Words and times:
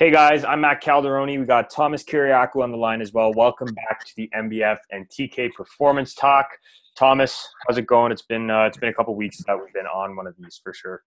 Hey 0.00 0.10
guys, 0.10 0.44
I'm 0.44 0.62
Matt 0.62 0.82
Caldaroni. 0.82 1.38
We 1.38 1.44
got 1.44 1.68
Thomas 1.68 2.02
Kiriakou 2.02 2.62
on 2.62 2.70
the 2.70 2.78
line 2.78 3.02
as 3.02 3.12
well. 3.12 3.34
Welcome 3.34 3.68
back 3.74 4.02
to 4.06 4.12
the 4.16 4.30
MBF 4.34 4.78
and 4.90 5.06
TK 5.10 5.52
Performance 5.52 6.14
Talk. 6.14 6.46
Thomas, 6.96 7.46
how's 7.68 7.76
it 7.76 7.86
going? 7.86 8.10
It's 8.10 8.22
been 8.22 8.50
uh, 8.50 8.62
it's 8.62 8.78
been 8.78 8.88
a 8.88 8.94
couple 8.94 9.14
weeks 9.14 9.44
that 9.46 9.58
we've 9.60 9.74
been 9.74 9.84
on 9.84 10.16
one 10.16 10.26
of 10.26 10.34
these 10.38 10.58
for 10.64 10.72
sure. 10.72 11.02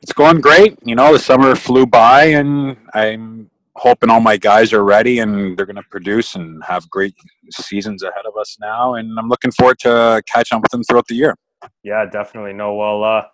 It's 0.00 0.14
going 0.14 0.40
great. 0.40 0.78
You 0.82 0.94
know, 0.94 1.12
the 1.12 1.18
summer 1.18 1.54
flew 1.54 1.84
by, 1.84 2.24
and 2.28 2.74
I'm 2.94 3.50
hoping 3.76 4.08
all 4.08 4.20
my 4.20 4.38
guys 4.38 4.72
are 4.72 4.82
ready 4.82 5.18
and 5.18 5.54
they're 5.54 5.66
going 5.66 5.76
to 5.76 5.82
produce 5.90 6.36
and 6.36 6.64
have 6.64 6.88
great 6.88 7.14
seasons 7.50 8.02
ahead 8.02 8.24
of 8.24 8.34
us 8.40 8.56
now. 8.58 8.94
And 8.94 9.18
I'm 9.18 9.28
looking 9.28 9.50
forward 9.50 9.78
to 9.80 10.22
catching 10.26 10.56
up 10.56 10.62
with 10.62 10.70
them 10.70 10.84
throughout 10.84 11.08
the 11.08 11.16
year. 11.16 11.36
Yeah, 11.82 12.06
definitely. 12.10 12.54
No, 12.54 12.72
well, 12.76 13.04
uh, 13.04 13.24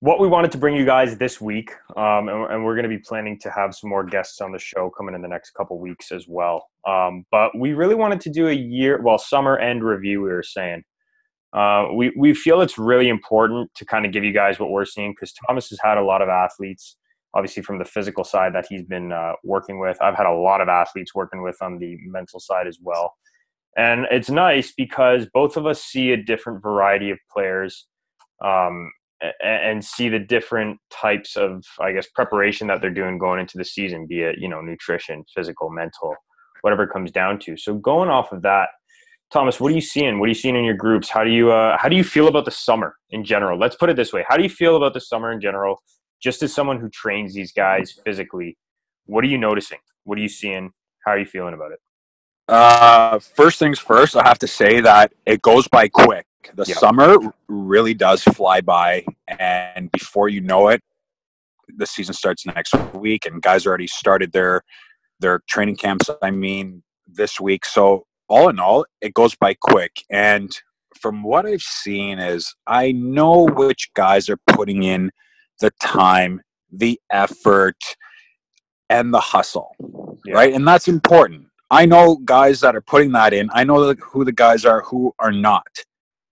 what 0.00 0.20
we 0.20 0.28
wanted 0.28 0.52
to 0.52 0.58
bring 0.58 0.76
you 0.76 0.84
guys 0.84 1.16
this 1.16 1.40
week, 1.40 1.70
um, 1.96 2.28
and, 2.28 2.52
and, 2.52 2.64
we're 2.64 2.74
going 2.74 2.88
to 2.88 2.88
be 2.88 2.98
planning 2.98 3.38
to 3.40 3.50
have 3.50 3.74
some 3.74 3.88
more 3.88 4.04
guests 4.04 4.40
on 4.42 4.52
the 4.52 4.58
show 4.58 4.90
coming 4.90 5.14
in 5.14 5.22
the 5.22 5.28
next 5.28 5.52
couple 5.52 5.78
weeks 5.78 6.12
as 6.12 6.26
well. 6.28 6.66
Um, 6.86 7.24
but 7.30 7.58
we 7.58 7.72
really 7.72 7.94
wanted 7.94 8.20
to 8.22 8.30
do 8.30 8.48
a 8.48 8.52
year, 8.52 9.00
well, 9.02 9.18
summer 9.18 9.58
end 9.58 9.82
review. 9.82 10.20
We 10.20 10.28
were 10.28 10.42
saying 10.42 10.84
uh, 11.52 11.86
we 11.94 12.12
we 12.16 12.34
feel 12.34 12.60
it's 12.60 12.76
really 12.76 13.08
important 13.08 13.70
to 13.74 13.86
kind 13.86 14.04
of 14.04 14.12
give 14.12 14.22
you 14.22 14.32
guys 14.32 14.58
what 14.58 14.70
we're 14.70 14.84
seeing 14.84 15.12
because 15.12 15.32
Thomas 15.32 15.70
has 15.70 15.78
had 15.82 15.96
a 15.96 16.04
lot 16.04 16.20
of 16.20 16.28
athletes, 16.28 16.96
obviously 17.34 17.62
from 17.62 17.78
the 17.78 17.84
physical 17.84 18.24
side 18.24 18.54
that 18.54 18.66
he's 18.68 18.82
been 18.82 19.12
uh, 19.12 19.32
working 19.44 19.78
with. 19.78 19.96
I've 20.02 20.16
had 20.16 20.26
a 20.26 20.34
lot 20.34 20.60
of 20.60 20.68
athletes 20.68 21.14
working 21.14 21.42
with 21.42 21.56
on 21.62 21.78
the 21.78 21.96
mental 22.04 22.40
side 22.40 22.66
as 22.66 22.78
well, 22.82 23.14
and 23.78 24.06
it's 24.10 24.28
nice 24.28 24.74
because 24.76 25.26
both 25.32 25.56
of 25.56 25.64
us 25.64 25.82
see 25.82 26.12
a 26.12 26.22
different 26.22 26.62
variety 26.62 27.10
of 27.10 27.18
players. 27.32 27.86
Um, 28.44 28.90
and 29.42 29.82
see 29.82 30.08
the 30.10 30.18
different 30.18 30.78
types 30.90 31.36
of 31.36 31.64
i 31.80 31.90
guess 31.90 32.06
preparation 32.14 32.66
that 32.66 32.82
they're 32.82 32.90
doing 32.90 33.16
going 33.16 33.40
into 33.40 33.56
the 33.56 33.64
season 33.64 34.06
be 34.06 34.20
it 34.20 34.36
you 34.38 34.46
know 34.46 34.60
nutrition 34.60 35.24
physical 35.34 35.70
mental 35.70 36.14
whatever 36.66 36.82
it 36.82 36.90
comes 36.90 37.12
down 37.12 37.38
to. 37.38 37.56
So 37.56 37.74
going 37.74 38.08
off 38.08 38.32
of 38.32 38.42
that 38.42 38.70
thomas 39.32 39.60
what 39.60 39.70
are 39.70 39.74
you 39.74 39.80
seeing? 39.80 40.18
What 40.18 40.26
are 40.26 40.28
you 40.28 40.34
seeing 40.34 40.56
in 40.56 40.64
your 40.64 40.76
groups? 40.76 41.08
How 41.08 41.22
do 41.22 41.30
you 41.30 41.52
uh, 41.52 41.78
how 41.78 41.88
do 41.88 41.94
you 41.94 42.02
feel 42.02 42.26
about 42.26 42.44
the 42.44 42.50
summer 42.50 42.96
in 43.10 43.24
general? 43.24 43.56
Let's 43.56 43.76
put 43.76 43.88
it 43.88 43.96
this 43.96 44.12
way. 44.12 44.24
How 44.28 44.36
do 44.36 44.42
you 44.42 44.48
feel 44.48 44.76
about 44.76 44.92
the 44.92 45.00
summer 45.00 45.32
in 45.32 45.40
general? 45.40 45.80
Just 46.20 46.42
as 46.42 46.52
someone 46.52 46.80
who 46.80 46.88
trains 46.90 47.34
these 47.34 47.52
guys 47.52 47.94
physically 48.04 48.58
what 49.04 49.22
are 49.22 49.28
you 49.28 49.38
noticing? 49.38 49.78
What 50.02 50.18
are 50.18 50.22
you 50.22 50.28
seeing? 50.28 50.72
How 51.04 51.12
are 51.12 51.18
you 51.20 51.26
feeling 51.26 51.54
about 51.54 51.70
it 51.70 51.78
uh, 52.48 53.18
first 53.18 53.58
things 53.58 53.78
first 53.78 54.16
i 54.16 54.26
have 54.26 54.38
to 54.38 54.46
say 54.46 54.80
that 54.80 55.12
it 55.26 55.42
goes 55.42 55.66
by 55.68 55.88
quick 55.88 56.26
the 56.54 56.64
yep. 56.66 56.78
summer 56.78 57.16
really 57.48 57.94
does 57.94 58.22
fly 58.22 58.60
by, 58.60 59.04
and 59.26 59.90
before 59.90 60.28
you 60.28 60.40
know 60.40 60.68
it, 60.68 60.82
the 61.76 61.86
season 61.86 62.14
starts 62.14 62.46
next 62.46 62.74
week, 62.94 63.26
and 63.26 63.42
guys 63.42 63.66
already 63.66 63.86
started 63.86 64.32
their 64.32 64.62
their 65.20 65.40
training 65.48 65.76
camps. 65.76 66.08
I 66.22 66.30
mean, 66.30 66.82
this 67.06 67.40
week. 67.40 67.64
So 67.64 68.06
all 68.28 68.48
in 68.48 68.58
all, 68.58 68.86
it 69.00 69.14
goes 69.14 69.34
by 69.34 69.54
quick. 69.54 69.92
And 70.10 70.50
from 71.00 71.22
what 71.22 71.46
I've 71.46 71.62
seen, 71.62 72.18
is 72.18 72.54
I 72.66 72.92
know 72.92 73.46
which 73.46 73.90
guys 73.94 74.28
are 74.28 74.38
putting 74.46 74.82
in 74.82 75.10
the 75.60 75.72
time, 75.82 76.40
the 76.70 77.00
effort, 77.10 77.76
and 78.88 79.12
the 79.12 79.20
hustle, 79.20 79.74
yeah. 80.24 80.34
right? 80.34 80.52
And 80.52 80.66
that's 80.66 80.88
important. 80.88 81.45
I 81.70 81.86
know 81.86 82.16
guys 82.24 82.60
that 82.60 82.76
are 82.76 82.80
putting 82.80 83.12
that 83.12 83.32
in. 83.34 83.50
I 83.52 83.64
know 83.64 83.92
who 83.94 84.24
the 84.24 84.32
guys 84.32 84.64
are 84.64 84.82
who 84.82 85.14
are 85.18 85.32
not 85.32 85.66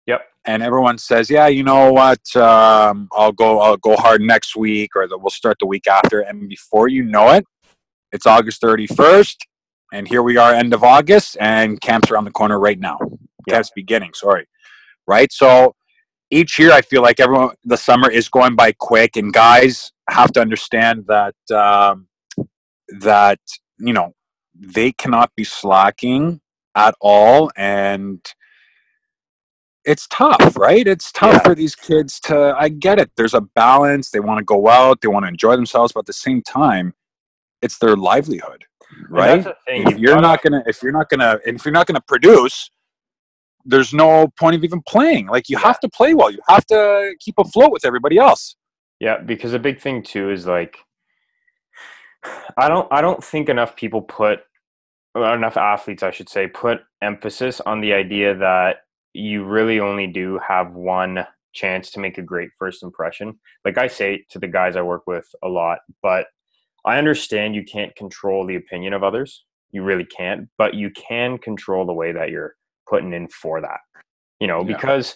Yep. 0.06 0.22
and 0.46 0.62
everyone 0.62 0.98
says, 0.98 1.30
"Yeah, 1.30 1.46
you 1.48 1.62
know 1.62 1.92
what? 1.92 2.34
Um, 2.36 3.08
I'll 3.12 3.32
go. 3.32 3.60
I'll 3.60 3.76
go 3.78 3.96
hard 3.96 4.20
next 4.20 4.56
week, 4.56 4.94
or 4.96 5.08
the, 5.08 5.18
we'll 5.18 5.30
start 5.30 5.56
the 5.60 5.66
week 5.66 5.86
after." 5.86 6.20
And 6.20 6.48
before 6.48 6.88
you 6.88 7.02
know 7.04 7.30
it, 7.30 7.44
it's 8.12 8.26
August 8.26 8.60
thirty 8.60 8.86
first, 8.86 9.46
and 9.92 10.06
here 10.06 10.22
we 10.22 10.36
are, 10.36 10.52
end 10.54 10.74
of 10.74 10.84
August, 10.84 11.36
and 11.41 11.80
camp's 11.80 12.10
around 12.10 12.24
the 12.24 12.30
corner 12.32 12.58
right 12.60 12.78
now. 12.78 12.98
Yeah. 13.46 13.54
Camp's 13.56 13.70
beginning. 13.75 14.12
Sorry, 14.14 14.47
right? 15.06 15.32
So 15.32 15.75
each 16.30 16.59
year, 16.59 16.72
I 16.72 16.82
feel 16.82 17.03
like 17.03 17.20
everyone 17.20 17.54
the 17.64 17.76
summer 17.76 18.10
is 18.10 18.28
going 18.28 18.56
by 18.56 18.72
quick, 18.72 19.16
and 19.16 19.32
guys 19.32 19.92
have 20.10 20.32
to 20.32 20.41
understand 20.41 21.06
that 21.09 21.34
um, 21.50 22.09
that 23.00 23.41
you 23.78 23.92
know 23.94 24.14
they 24.54 24.92
cannot 24.92 25.34
be 25.37 25.44
slacking 25.44 26.41
at 26.75 26.94
all, 27.00 27.50
and 27.56 28.20
it's 29.84 30.06
tough, 30.09 30.56
right? 30.56 30.87
It's 30.87 31.12
tough 31.12 31.34
yeah. 31.34 31.42
for 31.42 31.54
these 31.54 31.75
kids 31.75 32.19
to. 32.20 32.54
I 32.59 32.69
get 32.69 32.98
it. 32.98 33.10
There's 33.16 33.34
a 33.34 33.41
balance. 33.41 34.10
They 34.10 34.20
want 34.20 34.38
to 34.38 34.44
go 34.44 34.69
out. 34.69 35.00
They 35.00 35.09
want 35.09 35.25
to 35.25 35.28
enjoy 35.28 35.56
themselves, 35.56 35.92
but 35.92 36.00
at 36.00 36.06
the 36.06 36.12
same 36.12 36.42
time, 36.42 36.94
it's 37.62 37.78
their 37.78 37.97
livelihood, 37.97 38.65
right? 39.09 39.47
If 39.66 39.98
you're 39.98 40.20
not 40.20 40.42
gonna, 40.42 40.62
if 40.66 40.82
you're 40.82 40.92
not 40.92 41.09
gonna, 41.09 41.38
if 41.44 41.65
you're 41.65 41.72
not 41.72 41.86
gonna 41.86 42.00
produce, 42.06 42.71
there's 43.65 43.92
no 43.92 44.28
point 44.38 44.56
of 44.56 44.65
even 44.65 44.82
playing. 44.86 45.26
Like 45.26 45.48
you 45.48 45.56
yeah. 45.59 45.66
have 45.66 45.81
to 45.81 45.88
play 45.88 46.15
well. 46.15 46.31
You 46.31 46.41
have 46.48 46.66
to 46.66 47.15
keep 47.21 47.34
afloat 47.38 47.72
with 47.72 47.84
everybody 47.84 48.19
else. 48.19 48.56
Yeah, 49.00 49.19
because 49.19 49.54
a 49.54 49.59
big 49.59 49.81
thing 49.81 50.03
too 50.03 50.31
is 50.31 50.47
like, 50.47 50.78
I 52.56 52.68
don't, 52.68 52.88
I 52.90 53.00
don't 53.00 53.22
think 53.22 53.48
enough 53.48 53.76
people 53.76 54.02
put, 54.02 54.40
enough 55.14 55.56
athletes, 55.56 56.02
I 56.02 56.10
should 56.10 56.28
say, 56.28 56.46
put 56.48 56.80
emphasis 57.02 57.60
on 57.60 57.80
the 57.80 57.92
idea 57.92 58.34
that 58.36 58.78
you 59.12 59.44
really 59.44 59.78
only 59.80 60.06
do 60.06 60.40
have 60.46 60.72
one 60.72 61.26
chance 61.52 61.90
to 61.92 62.00
make 62.00 62.18
a 62.18 62.22
great 62.22 62.50
first 62.58 62.82
impression. 62.82 63.38
Like 63.64 63.78
I 63.78 63.86
say 63.86 64.24
to 64.30 64.38
the 64.38 64.48
guys 64.48 64.76
I 64.76 64.82
work 64.82 65.06
with 65.06 65.26
a 65.42 65.48
lot, 65.48 65.78
but 66.02 66.26
I 66.84 66.98
understand 66.98 67.54
you 67.54 67.64
can't 67.64 67.94
control 67.96 68.46
the 68.46 68.56
opinion 68.56 68.92
of 68.92 69.02
others. 69.02 69.44
You 69.70 69.82
really 69.82 70.04
can't, 70.04 70.48
but 70.58 70.74
you 70.74 70.91
can 70.91 71.38
control 71.38 71.86
the 71.86 71.92
way 71.92 72.12
that 72.12 72.30
you're 72.30 72.54
putting 72.88 73.12
in 73.12 73.28
for 73.28 73.60
that. 73.60 73.80
You 74.41 74.46
know, 74.46 74.58
yeah. 74.60 74.76
because 74.76 75.14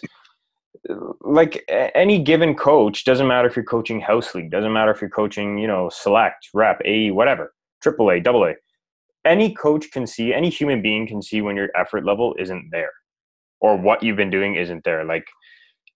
like 1.21 1.63
any 1.69 2.21
given 2.21 2.55
coach, 2.55 3.03
doesn't 3.05 3.27
matter 3.27 3.47
if 3.47 3.55
you're 3.55 3.65
coaching 3.65 3.99
house 3.99 4.33
league, 4.35 4.51
doesn't 4.51 4.73
matter 4.73 4.91
if 4.91 5.01
you're 5.01 5.09
coaching, 5.09 5.57
you 5.57 5.67
know, 5.67 5.89
select, 5.89 6.49
rep, 6.53 6.81
a 6.85 7.11
whatever, 7.11 7.53
triple 7.81 8.11
A, 8.11 8.19
double 8.19 8.45
A. 8.45 8.53
Any 9.25 9.53
coach 9.53 9.91
can 9.91 10.07
see, 10.07 10.33
any 10.33 10.49
human 10.49 10.81
being 10.81 11.07
can 11.07 11.21
see 11.21 11.41
when 11.41 11.55
your 11.55 11.69
effort 11.75 12.05
level 12.05 12.35
isn't 12.39 12.69
there 12.71 12.91
or 13.59 13.75
what 13.77 14.01
you've 14.01 14.17
been 14.17 14.29
doing 14.29 14.55
isn't 14.55 14.83
there. 14.83 15.03
Like 15.03 15.25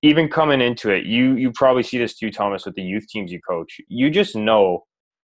even 0.01 0.27
coming 0.27 0.61
into 0.61 0.89
it, 0.89 1.05
you 1.05 1.35
you 1.35 1.51
probably 1.51 1.83
see 1.83 1.97
this 1.97 2.15
too, 2.15 2.31
Thomas, 2.31 2.65
with 2.65 2.75
the 2.75 2.81
youth 2.81 3.07
teams 3.07 3.31
you 3.31 3.39
coach. 3.41 3.79
You 3.87 4.09
just 4.09 4.35
know 4.35 4.85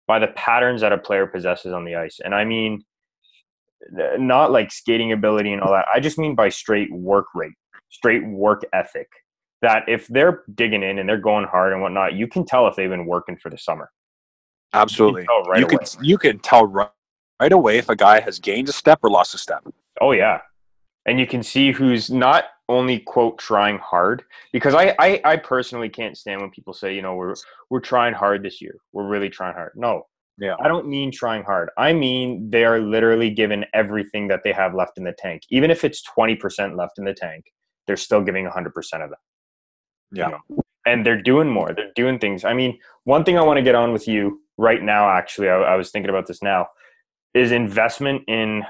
by 0.06 0.18
the 0.18 0.28
patterns 0.28 0.80
that 0.80 0.92
a 0.92 0.98
player 0.98 1.26
possesses 1.26 1.72
on 1.72 1.84
the 1.84 1.96
ice, 1.96 2.20
and 2.24 2.34
I 2.34 2.44
mean 2.44 2.82
not 4.18 4.52
like 4.52 4.70
skating 4.70 5.12
ability 5.12 5.52
and 5.52 5.62
all 5.62 5.72
that. 5.72 5.86
I 5.92 6.00
just 6.00 6.18
mean 6.18 6.34
by 6.34 6.50
straight 6.50 6.92
work 6.92 7.26
rate, 7.34 7.54
straight 7.88 8.26
work 8.26 8.62
ethic. 8.72 9.08
That 9.62 9.84
if 9.88 10.06
they're 10.08 10.44
digging 10.54 10.82
in 10.82 10.98
and 10.98 11.08
they're 11.08 11.18
going 11.18 11.46
hard 11.46 11.72
and 11.72 11.82
whatnot, 11.82 12.14
you 12.14 12.26
can 12.26 12.46
tell 12.46 12.66
if 12.66 12.76
they've 12.76 12.88
been 12.88 13.06
working 13.06 13.36
for 13.36 13.50
the 13.50 13.58
summer. 13.58 13.90
Absolutely, 14.72 15.22
you 15.22 15.28
can, 15.28 15.50
right 15.50 15.60
you 15.60 15.66
can 15.66 15.78
you 16.02 16.18
can 16.18 16.38
tell 16.38 16.66
right, 16.66 16.88
right 17.40 17.52
away 17.52 17.78
if 17.78 17.88
a 17.88 17.96
guy 17.96 18.20
has 18.20 18.38
gained 18.38 18.68
a 18.68 18.72
step 18.72 19.00
or 19.02 19.10
lost 19.10 19.34
a 19.34 19.38
step. 19.38 19.66
Oh 20.00 20.12
yeah, 20.12 20.40
and 21.06 21.18
you 21.18 21.26
can 21.26 21.42
see 21.42 21.72
who's 21.72 22.10
not 22.10 22.44
only 22.68 23.00
quote 23.00 23.36
trying 23.36 23.78
hard 23.78 24.22
because 24.52 24.74
I, 24.74 24.94
I 25.00 25.20
i 25.24 25.36
personally 25.36 25.88
can't 25.88 26.16
stand 26.16 26.40
when 26.40 26.50
people 26.50 26.72
say 26.72 26.94
you 26.94 27.02
know 27.02 27.16
we're 27.16 27.34
we're 27.68 27.80
trying 27.80 28.14
hard 28.14 28.44
this 28.44 28.60
year. 28.60 28.76
We're 28.92 29.08
really 29.08 29.28
trying 29.28 29.54
hard. 29.54 29.72
No. 29.74 30.04
Yeah. 30.38 30.54
I 30.62 30.68
don't 30.68 30.86
mean 30.86 31.10
trying 31.10 31.42
hard. 31.42 31.70
I 31.76 31.92
mean 31.92 32.48
they 32.48 32.64
are 32.64 32.78
literally 32.78 33.30
given 33.30 33.64
everything 33.74 34.28
that 34.28 34.40
they 34.44 34.52
have 34.52 34.74
left 34.74 34.98
in 34.98 35.04
the 35.04 35.12
tank. 35.18 35.42
Even 35.50 35.70
if 35.70 35.84
it's 35.84 36.02
20% 36.16 36.78
left 36.78 36.98
in 36.98 37.04
the 37.04 37.14
tank 37.14 37.44
they're 37.86 37.96
still 37.96 38.22
giving 38.22 38.46
100% 38.46 38.68
of 39.04 39.10
it 39.10 39.18
yeah 40.12 40.26
you 40.26 40.32
know? 40.32 40.62
and 40.86 41.04
they're 41.04 41.20
doing 41.20 41.48
more 41.48 41.72
they're 41.74 41.92
doing 41.94 42.18
things 42.18 42.44
i 42.44 42.52
mean 42.52 42.78
one 43.04 43.24
thing 43.24 43.38
i 43.38 43.42
want 43.42 43.56
to 43.56 43.62
get 43.62 43.74
on 43.74 43.92
with 43.92 44.08
you 44.08 44.40
right 44.58 44.82
now 44.82 45.08
actually 45.08 45.48
I, 45.48 45.56
I 45.56 45.76
was 45.76 45.90
thinking 45.90 46.10
about 46.10 46.26
this 46.26 46.42
now 46.42 46.66
is 47.34 47.52
investment 47.52 48.22
in 48.28 48.62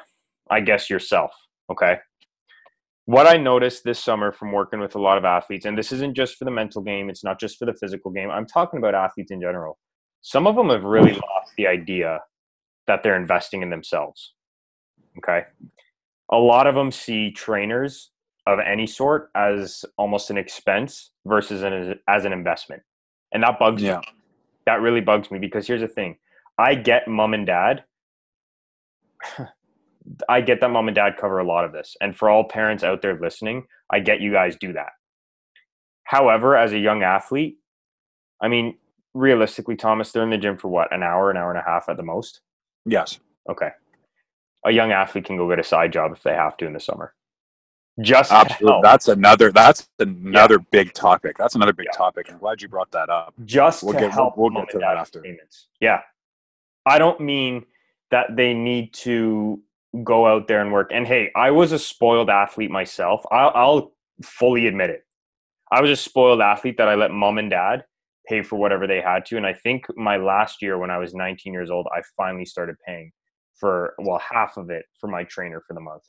i 0.51 0.61
guess 0.61 0.91
yourself 0.91 1.33
okay 1.71 1.99
what 3.11 3.27
I 3.27 3.39
noticed 3.39 3.83
this 3.83 3.99
summer 3.99 4.31
from 4.31 4.53
working 4.53 4.79
with 4.79 4.95
a 4.95 5.01
lot 5.01 5.19
of 5.19 5.25
athletes, 5.25 5.67
and 5.67 5.77
this 5.77 5.91
isn't 5.91 6.15
just 6.15 6.37
for 6.37 6.45
the 6.45 6.51
mental 6.53 6.81
game, 6.81 7.11
it's 7.11 7.25
not 7.25 7.41
just 7.41 7.59
for 7.59 7.65
the 7.65 7.75
physical 7.75 8.13
game, 8.13 8.31
I'm 8.31 8.47
talking 8.47 8.79
about 8.79 8.95
athletes 8.95 9.33
in 9.33 9.41
general. 9.41 9.81
Some 10.23 10.47
of 10.47 10.55
them 10.55 10.69
have 10.69 10.85
really 10.85 11.15
lost 11.15 11.53
the 11.57 11.67
idea 11.67 12.21
that 12.87 13.03
they're 13.03 13.17
investing 13.17 13.63
in 13.63 13.71
themselves. 13.71 14.35
Okay. 15.19 15.43
A 16.31 16.37
lot 16.37 16.69
of 16.69 16.77
them 16.77 16.93
see 16.93 17.33
trainers 17.33 18.13
of 18.53 18.59
any 18.67 18.87
sort 18.87 19.31
as 19.35 19.85
almost 19.97 20.31
an 20.31 20.39
expense 20.39 21.11
versus 21.27 21.63
an, 21.63 21.99
as 22.09 22.25
an 22.25 22.33
investment. 22.33 22.83
And 23.33 23.43
that 23.43 23.59
bugs 23.59 23.83
yeah. 23.83 23.99
me. 23.99 24.05
That 24.67 24.81
really 24.81 25.01
bugs 25.01 25.31
me 25.31 25.39
because 25.39 25.67
here's 25.67 25.81
the 25.81 25.89
thing 25.89 26.19
I 26.59 26.75
get 26.75 27.09
mom 27.09 27.35
and 27.35 27.47
dad 27.47 27.85
I 30.29 30.41
get 30.41 30.61
that 30.61 30.71
mom 30.71 30.89
and 30.89 30.95
dad 30.95 31.17
cover 31.19 31.39
a 31.39 31.47
lot 31.47 31.65
of 31.65 31.73
this. 31.73 31.97
And 32.01 32.17
for 32.17 32.29
all 32.31 32.45
parents 32.45 32.83
out 32.83 33.03
there 33.03 33.19
listening, 33.21 33.67
I 33.91 34.01
get 34.01 34.21
you 34.21 34.33
guys 34.33 34.57
do 34.57 34.73
that. 34.73 34.93
However, 36.05 36.57
as 36.57 36.73
a 36.73 36.79
young 36.79 37.03
athlete, 37.03 37.59
I 38.41 38.49
mean, 38.49 38.79
realistically, 39.15 39.77
Thomas, 39.77 40.11
they're 40.11 40.23
in 40.23 40.31
the 40.31 40.39
gym 40.39 40.57
for 40.57 40.69
what, 40.69 40.93
an 40.93 41.03
hour, 41.03 41.31
an 41.31 41.37
hour 41.37 41.51
and 41.51 41.59
a 41.59 41.65
half 41.65 41.89
at 41.89 41.97
the 41.97 42.03
most? 42.03 42.41
Yes. 42.85 43.21
Okay. 43.49 43.71
A 44.65 44.73
young 44.73 44.93
athlete 44.93 45.25
can 45.25 45.37
go 45.37 45.49
get 45.49 45.59
a 45.59 45.65
side 45.65 45.93
job 45.93 46.13
if 46.13 46.23
they 46.23 46.35
have 46.35 46.57
to 46.59 46.67
in 46.67 46.73
the 46.73 46.81
summer. 46.81 47.15
Just 48.03 48.33
absolutely. 48.33 48.81
That's 48.83 49.09
another. 49.09 49.53
That's 49.53 49.89
another 49.99 50.55
yeah. 50.55 50.65
big 50.71 50.93
topic. 50.95 51.37
That's 51.39 51.55
another 51.55 51.73
big 51.73 51.87
yeah. 51.93 51.97
topic. 51.97 52.31
I'm 52.31 52.39
glad 52.39 52.63
you 52.63 52.69
brought 52.69 52.91
that 52.93 53.09
up. 53.09 53.35
Just 53.45 53.83
we'll 53.83 53.95
to 53.95 54.01
get, 54.01 54.13
help. 54.13 54.37
We'll, 54.37 54.51
we'll 54.53 54.65
get 54.65 54.71
to 54.73 54.79
that 54.79 54.97
after. 54.97 55.21
Payments. 55.21 55.69
Yeah, 55.81 56.01
I 56.87 56.99
don't 56.99 57.21
mean 57.21 57.67
that 58.11 58.37
they 58.37 58.55
need 58.55 58.93
to 58.93 59.63
go 60.05 60.27
out 60.27 60.49
there 60.49 60.61
and 60.61 60.73
work. 60.73 60.91
And 60.93 61.07
hey, 61.07 61.31
I 61.35 61.51
was 61.51 61.73
a 61.73 61.79
spoiled 61.79 62.31
athlete 62.31 62.71
myself. 62.71 63.25
I'll, 63.31 63.53
I'll 63.55 63.93
fully 64.23 64.67
admit 64.67 64.91
it. 64.91 65.05
I 65.73 65.81
was 65.81 65.91
a 65.91 65.97
spoiled 65.97 66.41
athlete 66.41 66.77
that 66.79 66.89
I 66.89 66.95
let 66.95 67.11
mom 67.11 67.39
and 67.39 67.51
dad 67.51 67.85
pay 68.27 68.43
for 68.43 68.57
whatever 68.57 68.87
they 68.87 69.01
had 69.01 69.25
to. 69.27 69.37
And 69.37 69.47
I 69.47 69.53
think 69.53 69.87
my 69.97 70.17
last 70.17 70.63
year 70.63 70.79
when 70.79 70.91
I 70.91 70.99
was 70.99 71.15
19 71.15 71.53
years 71.53 71.71
old, 71.71 71.87
I 71.93 72.03
finally 72.17 72.45
started 72.45 72.77
paying 72.87 73.13
for, 73.59 73.95
well, 73.99 74.19
half 74.19 74.57
of 74.57 74.71
it 74.71 74.85
for 75.01 75.09
my 75.09 75.25
trainer 75.25 75.63
for 75.67 75.75
the 75.75 75.81
month. 75.81 76.03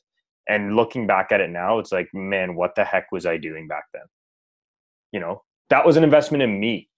And 0.48 0.74
looking 0.74 1.06
back 1.06 1.30
at 1.30 1.40
it 1.40 1.50
now, 1.50 1.78
it's 1.78 1.92
like, 1.92 2.08
man, 2.12 2.56
what 2.56 2.74
the 2.74 2.84
heck 2.84 3.12
was 3.12 3.26
I 3.26 3.36
doing 3.36 3.68
back 3.68 3.84
then? 3.92 4.02
You 5.12 5.20
know, 5.20 5.42
that 5.70 5.86
was 5.86 5.96
an 5.96 6.04
investment 6.04 6.42
in 6.42 6.58
me. 6.58 6.88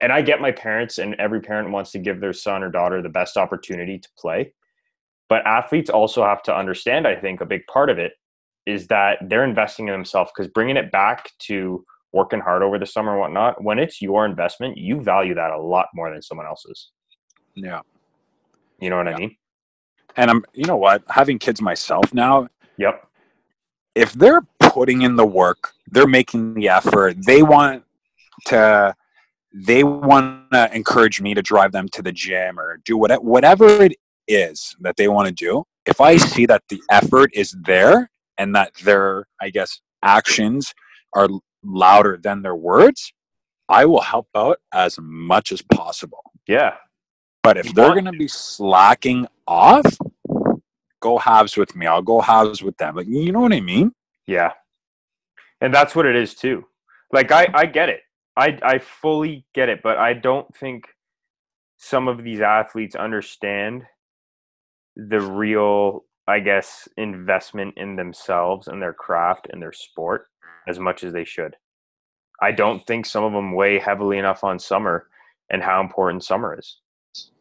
And 0.00 0.12
I 0.12 0.22
get 0.22 0.40
my 0.40 0.50
parents, 0.50 0.98
and 0.98 1.14
every 1.16 1.40
parent 1.40 1.70
wants 1.70 1.92
to 1.92 1.98
give 1.98 2.20
their 2.20 2.32
son 2.32 2.62
or 2.62 2.70
daughter 2.70 3.00
the 3.00 3.08
best 3.08 3.36
opportunity 3.36 3.98
to 3.98 4.08
play. 4.18 4.52
But 5.28 5.46
athletes 5.46 5.90
also 5.90 6.24
have 6.24 6.42
to 6.44 6.56
understand, 6.56 7.06
I 7.06 7.16
think, 7.16 7.40
a 7.40 7.46
big 7.46 7.66
part 7.66 7.88
of 7.88 7.98
it 7.98 8.12
is 8.66 8.86
that 8.88 9.18
they're 9.28 9.44
investing 9.44 9.88
in 9.88 9.92
themselves 9.92 10.30
because 10.34 10.50
bringing 10.52 10.76
it 10.76 10.92
back 10.92 11.30
to 11.40 11.84
working 12.12 12.40
hard 12.40 12.62
over 12.62 12.78
the 12.78 12.86
summer 12.86 13.12
and 13.12 13.20
whatnot, 13.20 13.62
when 13.62 13.78
it's 13.78 14.02
your 14.02 14.26
investment, 14.26 14.76
you 14.76 15.00
value 15.00 15.34
that 15.34 15.50
a 15.50 15.60
lot 15.60 15.86
more 15.94 16.12
than 16.12 16.22
someone 16.22 16.46
else's. 16.46 16.90
Yeah. 17.54 17.80
You 18.80 18.90
know 18.90 18.98
what 18.98 19.06
yeah. 19.06 19.14
I 19.14 19.18
mean? 19.18 19.36
And 20.16 20.30
I'm, 20.30 20.44
you 20.52 20.66
know 20.66 20.76
what, 20.76 21.02
having 21.08 21.38
kids 21.38 21.62
myself 21.62 22.12
now. 22.12 22.48
Yep. 22.82 23.06
If 23.94 24.12
they're 24.12 24.42
putting 24.58 25.02
in 25.02 25.16
the 25.16 25.26
work, 25.26 25.72
they're 25.86 26.06
making 26.06 26.54
the 26.54 26.68
effort, 26.68 27.16
they 27.24 27.42
want 27.42 27.84
to, 28.46 28.94
they 29.54 29.84
want 29.84 30.50
to 30.52 30.74
encourage 30.74 31.20
me 31.20 31.34
to 31.34 31.42
drive 31.42 31.72
them 31.72 31.88
to 31.90 32.02
the 32.02 32.10
gym 32.10 32.58
or 32.58 32.80
do 32.84 32.96
whatever, 32.96 33.22
whatever 33.22 33.66
it 33.82 33.96
is 34.26 34.74
that 34.80 34.96
they 34.96 35.08
want 35.08 35.28
to 35.28 35.34
do. 35.34 35.64
If 35.86 36.00
I 36.00 36.16
see 36.16 36.46
that 36.46 36.62
the 36.68 36.82
effort 36.90 37.30
is 37.34 37.54
there 37.64 38.10
and 38.38 38.54
that 38.56 38.74
their, 38.82 39.26
I 39.40 39.50
guess, 39.50 39.80
actions 40.02 40.72
are 41.14 41.28
louder 41.62 42.18
than 42.20 42.42
their 42.42 42.56
words, 42.56 43.12
I 43.68 43.84
will 43.84 44.00
help 44.00 44.28
out 44.34 44.58
as 44.72 44.98
much 45.00 45.52
as 45.52 45.62
possible. 45.62 46.22
Yeah. 46.48 46.74
But 47.42 47.58
if 47.58 47.74
they're 47.74 47.92
going 47.92 48.06
to 48.06 48.12
be 48.12 48.28
slacking 48.28 49.26
off, 49.46 49.86
go 51.02 51.18
halves 51.18 51.56
with 51.56 51.76
me. 51.76 51.86
I'll 51.86 52.00
go 52.00 52.20
halves 52.20 52.62
with 52.62 52.76
them. 52.78 52.96
Like, 52.96 53.06
you 53.06 53.32
know 53.32 53.40
what 53.40 53.52
I 53.52 53.60
mean? 53.60 53.92
Yeah. 54.26 54.52
And 55.60 55.74
that's 55.74 55.94
what 55.94 56.06
it 56.06 56.16
is 56.16 56.34
too. 56.34 56.64
Like 57.12 57.30
I, 57.30 57.46
I 57.52 57.66
get 57.66 57.90
it. 57.90 58.00
I, 58.36 58.58
I 58.62 58.78
fully 58.78 59.44
get 59.54 59.68
it, 59.68 59.82
but 59.82 59.98
I 59.98 60.14
don't 60.14 60.54
think 60.56 60.86
some 61.76 62.08
of 62.08 62.24
these 62.24 62.40
athletes 62.40 62.96
understand 62.96 63.82
the 64.96 65.20
real, 65.20 66.04
I 66.26 66.40
guess, 66.40 66.88
investment 66.96 67.74
in 67.76 67.96
themselves 67.96 68.68
and 68.68 68.80
their 68.80 68.94
craft 68.94 69.48
and 69.52 69.60
their 69.60 69.72
sport 69.72 70.28
as 70.66 70.78
much 70.78 71.04
as 71.04 71.12
they 71.12 71.24
should. 71.24 71.56
I 72.40 72.52
don't 72.52 72.86
think 72.86 73.04
some 73.04 73.24
of 73.24 73.32
them 73.32 73.54
weigh 73.54 73.78
heavily 73.78 74.18
enough 74.18 74.42
on 74.42 74.58
summer 74.58 75.08
and 75.50 75.62
how 75.62 75.80
important 75.80 76.24
summer 76.24 76.58
is. 76.58 76.78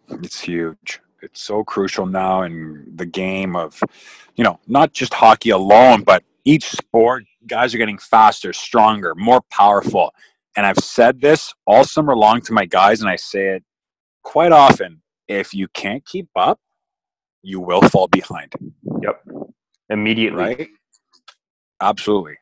It's 0.10 0.42
huge. 0.42 1.00
It's 1.22 1.42
so 1.42 1.64
crucial 1.64 2.06
now 2.06 2.44
in 2.44 2.86
the 2.96 3.06
game 3.06 3.56
of, 3.56 3.82
you 4.36 4.44
know, 4.44 4.60
not 4.68 4.94
just 4.94 5.14
hockey 5.14 5.52
alone, 5.52 6.04
but 6.04 6.24
each 6.46 6.70
sport, 6.70 7.24
guys 7.48 7.74
are 7.74 7.78
getting 7.78 7.98
faster, 7.98 8.54
stronger, 8.54 9.14
more 9.16 9.42
powerful. 9.52 10.14
And 10.56 10.66
I've 10.66 10.80
said 10.80 11.22
this 11.22 11.54
all 11.66 11.84
summer 11.84 12.16
long 12.16 12.42
to 12.42 12.54
my 12.54 12.66
guys, 12.66 13.02
and 13.02 13.10
I 13.10 13.16
say 13.16 13.56
it 13.56 13.64
quite 14.24 14.52
often. 14.52 15.02
If 15.28 15.54
you 15.54 15.68
can't 15.70 16.06
keep 16.06 16.28
up, 16.36 16.60
you 17.42 17.60
will 17.60 17.82
fall 17.82 18.08
behind. 18.08 18.54
Yep. 19.02 19.24
Immediately. 19.90 20.44
Right? 20.44 20.68
Absolutely. 21.82 22.36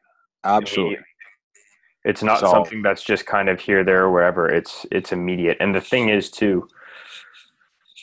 Absolutely. 0.44 0.98
It's 2.06 2.24
not 2.24 2.40
so, 2.40 2.50
something 2.50 2.82
that's 2.82 3.04
just 3.04 3.26
kind 3.26 3.50
of 3.50 3.60
here, 3.60 3.84
there, 3.84 4.04
or 4.06 4.12
wherever. 4.12 4.50
It's 4.50 4.86
it's 4.92 5.12
immediate. 5.12 5.58
And 5.60 5.76
the 5.76 5.82
thing 5.82 6.10
is 6.10 6.32
too, 6.32 6.68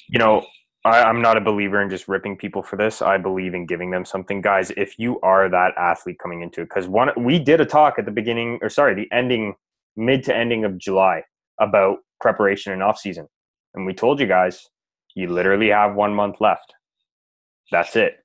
you 0.08 0.18
know, 0.18 0.46
I, 0.86 1.02
I'm 1.02 1.20
not 1.20 1.36
a 1.36 1.40
believer 1.40 1.82
in 1.82 1.90
just 1.90 2.08
ripping 2.08 2.36
people 2.36 2.62
for 2.62 2.76
this. 2.76 3.02
I 3.02 3.18
believe 3.18 3.54
in 3.54 3.66
giving 3.66 3.90
them 3.90 4.04
something. 4.04 4.40
Guys, 4.40 4.70
if 4.76 4.98
you 4.98 5.20
are 5.20 5.48
that 5.48 5.74
athlete 5.76 6.18
coming 6.18 6.42
into 6.42 6.62
it, 6.62 6.68
because 6.68 6.86
one 6.88 7.10
we 7.16 7.38
did 7.38 7.60
a 7.60 7.66
talk 7.66 7.98
at 7.98 8.04
the 8.04 8.10
beginning, 8.10 8.58
or 8.62 8.68
sorry, 8.68 8.94
the 8.94 9.10
ending 9.12 9.54
mid 9.96 10.22
to 10.24 10.34
ending 10.34 10.64
of 10.64 10.78
July 10.78 11.24
about 11.60 11.98
preparation 12.20 12.72
and 12.72 12.82
off 12.82 12.98
season. 12.98 13.28
And 13.74 13.84
we 13.84 13.94
told 13.94 14.20
you 14.20 14.26
guys, 14.26 14.68
you 15.14 15.28
literally 15.28 15.68
have 15.68 15.94
one 15.94 16.14
month 16.14 16.40
left. 16.40 16.74
That's 17.70 17.96
it. 17.96 18.24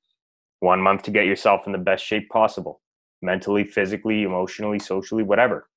One 0.59 0.81
month 0.81 1.03
to 1.03 1.11
get 1.11 1.25
yourself 1.25 1.65
in 1.65 1.71
the 1.71 1.77
best 1.77 2.05
shape 2.05 2.29
possible 2.29 2.81
mentally, 3.21 3.63
physically, 3.63 4.23
emotionally, 4.23 4.79
socially, 4.79 5.23
whatever. 5.23 5.67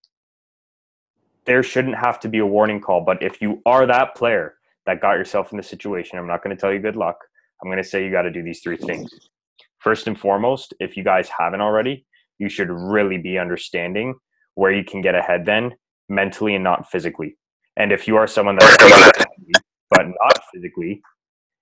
There 1.44 1.62
shouldn't 1.62 1.96
have 1.96 2.18
to 2.20 2.28
be 2.28 2.38
a 2.38 2.46
warning 2.46 2.80
call. 2.80 3.02
But 3.02 3.22
if 3.22 3.40
you 3.42 3.62
are 3.66 3.86
that 3.86 4.14
player 4.14 4.54
that 4.86 5.00
got 5.00 5.12
yourself 5.12 5.52
in 5.52 5.56
the 5.56 5.62
situation, 5.62 6.18
I'm 6.18 6.26
not 6.26 6.42
going 6.42 6.54
to 6.54 6.60
tell 6.60 6.72
you 6.72 6.78
good 6.78 6.96
luck. 6.96 7.16
I'm 7.62 7.70
going 7.70 7.82
to 7.82 7.88
say 7.88 8.04
you 8.04 8.10
got 8.10 8.22
to 8.22 8.30
do 8.30 8.42
these 8.42 8.60
three 8.60 8.76
things. 8.76 9.10
First 9.78 10.06
and 10.06 10.18
foremost, 10.18 10.74
if 10.80 10.96
you 10.96 11.04
guys 11.04 11.28
haven't 11.28 11.60
already, 11.60 12.06
you 12.38 12.48
should 12.48 12.70
really 12.70 13.18
be 13.18 13.38
understanding 13.38 14.14
where 14.54 14.72
you 14.72 14.84
can 14.84 15.00
get 15.00 15.14
ahead 15.14 15.46
then 15.46 15.72
mentally 16.08 16.54
and 16.54 16.64
not 16.64 16.90
physically. 16.90 17.36
And 17.76 17.92
if 17.92 18.06
you 18.06 18.16
are 18.16 18.26
someone 18.26 18.56
that 18.56 19.62
but 19.90 20.06
not 20.06 20.40
physically, 20.52 21.02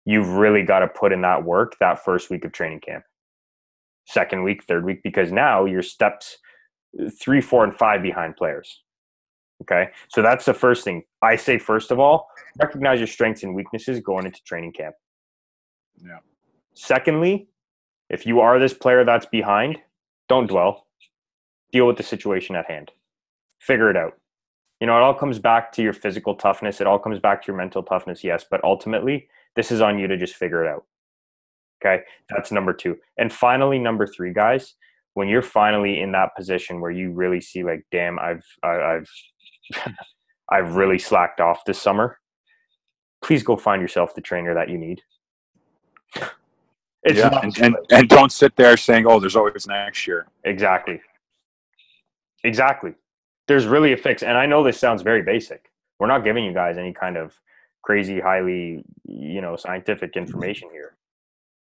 you've 0.05 0.29
really 0.29 0.63
got 0.63 0.81
to 0.81 0.89
put 0.89 1.13
in 1.13 1.23
that 1.23 1.45
work 1.45 1.77
that 1.81 2.05
first 2.05 2.31
week 2.31 2.45
of 2.45 2.53
training 2.53 2.81
camp 2.81 3.05
second 4.07 4.43
week, 4.43 4.65
third 4.65 4.85
week, 4.85 5.01
because 5.03 5.33
now 5.33 5.65
you're 5.65 5.83
steps 5.83 6.39
three, 7.21 7.41
four, 7.41 7.65
and 7.65 7.75
five 7.75 8.03
behind 8.03 8.37
players. 8.37 8.83
Okay. 9.63 9.89
So 10.09 10.23
that's 10.23 10.45
the 10.45 10.55
first 10.55 10.85
thing. 10.85 11.05
I 11.23 11.37
say, 11.37 11.59
first 11.59 11.91
of 11.91 11.99
all, 11.99 12.29
recognize 12.61 12.99
your 12.99 13.07
strengths 13.07 13.43
and 13.43 13.55
weaknesses 13.55 14.01
going 14.01 14.27
into 14.27 14.43
training 14.43 14.73
camp. 14.73 14.95
Yeah. 16.05 16.19
Secondly, 16.75 17.49
if 18.11 18.27
you 18.27 18.41
are 18.41 18.59
this 18.59 18.75
player 18.75 19.05
that's 19.05 19.27
behind, 19.27 19.79
don't 20.29 20.47
dwell. 20.47 20.87
Deal 21.71 21.87
with 21.87 21.97
the 21.97 22.03
situation 22.03 22.57
at 22.57 22.71
hand. 22.71 22.91
Figure 23.61 23.91
it 23.91 23.97
out. 23.97 24.15
You 24.81 24.87
know, 24.87 24.97
it 24.97 25.03
all 25.03 25.15
comes 25.15 25.39
back 25.39 25.71
to 25.73 25.83
your 25.83 25.93
physical 25.93 26.35
toughness. 26.35 26.81
It 26.81 26.87
all 26.89 26.99
comes 26.99 27.21
back 27.21 27.43
to 27.43 27.47
your 27.47 27.57
mental 27.57 27.85
toughness, 27.85 28.25
yes, 28.25 28.45
but 28.51 28.63
ultimately, 28.65 29.29
this 29.55 29.71
is 29.71 29.81
on 29.81 29.99
you 29.99 30.09
to 30.09 30.17
just 30.17 30.35
figure 30.35 30.65
it 30.65 30.69
out. 30.69 30.85
Okay. 31.81 32.03
That's 32.29 32.51
number 32.51 32.73
two. 32.73 32.97
And 33.17 33.33
finally, 33.33 33.79
number 33.79 34.07
three, 34.07 34.33
guys, 34.33 34.75
when 35.15 35.29
you're 35.29 35.43
finally 35.43 36.01
in 36.01 36.13
that 36.13 36.35
position 36.37 36.81
where 36.81 36.91
you 36.91 37.13
really 37.13 37.41
see 37.41 37.63
like, 37.63 37.85
damn, 37.93 38.19
I've, 38.19 38.45
I, 38.63 38.77
I've, 38.81 39.11
I've 40.49 40.77
really 40.77 40.99
slacked 40.99 41.41
off 41.41 41.65
this 41.65 41.81
summer. 41.81 42.19
Please 43.23 43.43
go 43.43 43.57
find 43.57 43.81
yourself 43.81 44.15
the 44.15 44.21
trainer 44.21 44.55
that 44.55 44.69
you 44.69 44.79
need. 44.79 45.01
It's 47.05 47.19
yeah, 47.19 47.41
and, 47.43 47.59
and, 47.59 47.77
and 47.91 48.09
don't 48.09 48.31
sit 48.31 48.55
there 48.57 48.77
saying, 48.77 49.07
"Oh, 49.07 49.19
there's 49.19 49.35
always 49.35 49.67
next 49.67 50.07
year." 50.07 50.27
Exactly. 50.45 51.01
Exactly. 52.45 52.95
There's 53.49 53.67
really 53.67 53.93
a 53.93 53.97
fix, 53.97 54.23
and 54.23 54.39
I 54.39 54.47
know 54.47 54.63
this 54.63 54.79
sounds 54.79 55.03
very 55.03 55.23
basic. 55.23 55.71
We're 55.99 56.07
not 56.07 56.23
giving 56.23 56.45
you 56.45 56.53
guys 56.53 56.79
any 56.79 56.93
kind 56.93 57.17
of 57.17 57.35
crazy, 57.83 58.21
highly, 58.21 58.85
you 59.05 59.41
know, 59.41 59.57
scientific 59.57 60.17
information 60.17 60.69
here. 60.73 60.97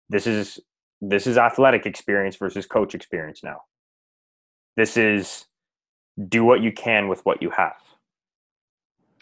This 0.08 0.26
is 0.26 0.58
this 1.00 1.26
is 1.26 1.36
athletic 1.36 1.84
experience 1.84 2.36
versus 2.36 2.64
coach 2.66 2.94
experience 2.94 3.42
now. 3.42 3.62
This 4.76 4.96
is 4.96 5.46
do 6.28 6.44
what 6.44 6.62
you 6.62 6.72
can 6.72 7.08
with 7.08 7.24
what 7.26 7.42
you 7.42 7.50
have. 7.50 7.76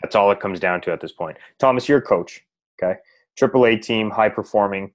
That's 0.04 0.14
all 0.14 0.30
it 0.30 0.38
comes 0.38 0.61
down 0.61 0.82
to 0.82 0.92
at 0.92 1.00
this 1.00 1.12
point. 1.12 1.38
Thomas, 1.58 1.88
you're 1.88 1.96
a 1.96 2.02
coach, 2.02 2.42
okay? 2.76 2.99
Triple 3.38 3.64
A 3.64 3.75
team, 3.75 4.11
high 4.11 4.28
performing. 4.28 4.92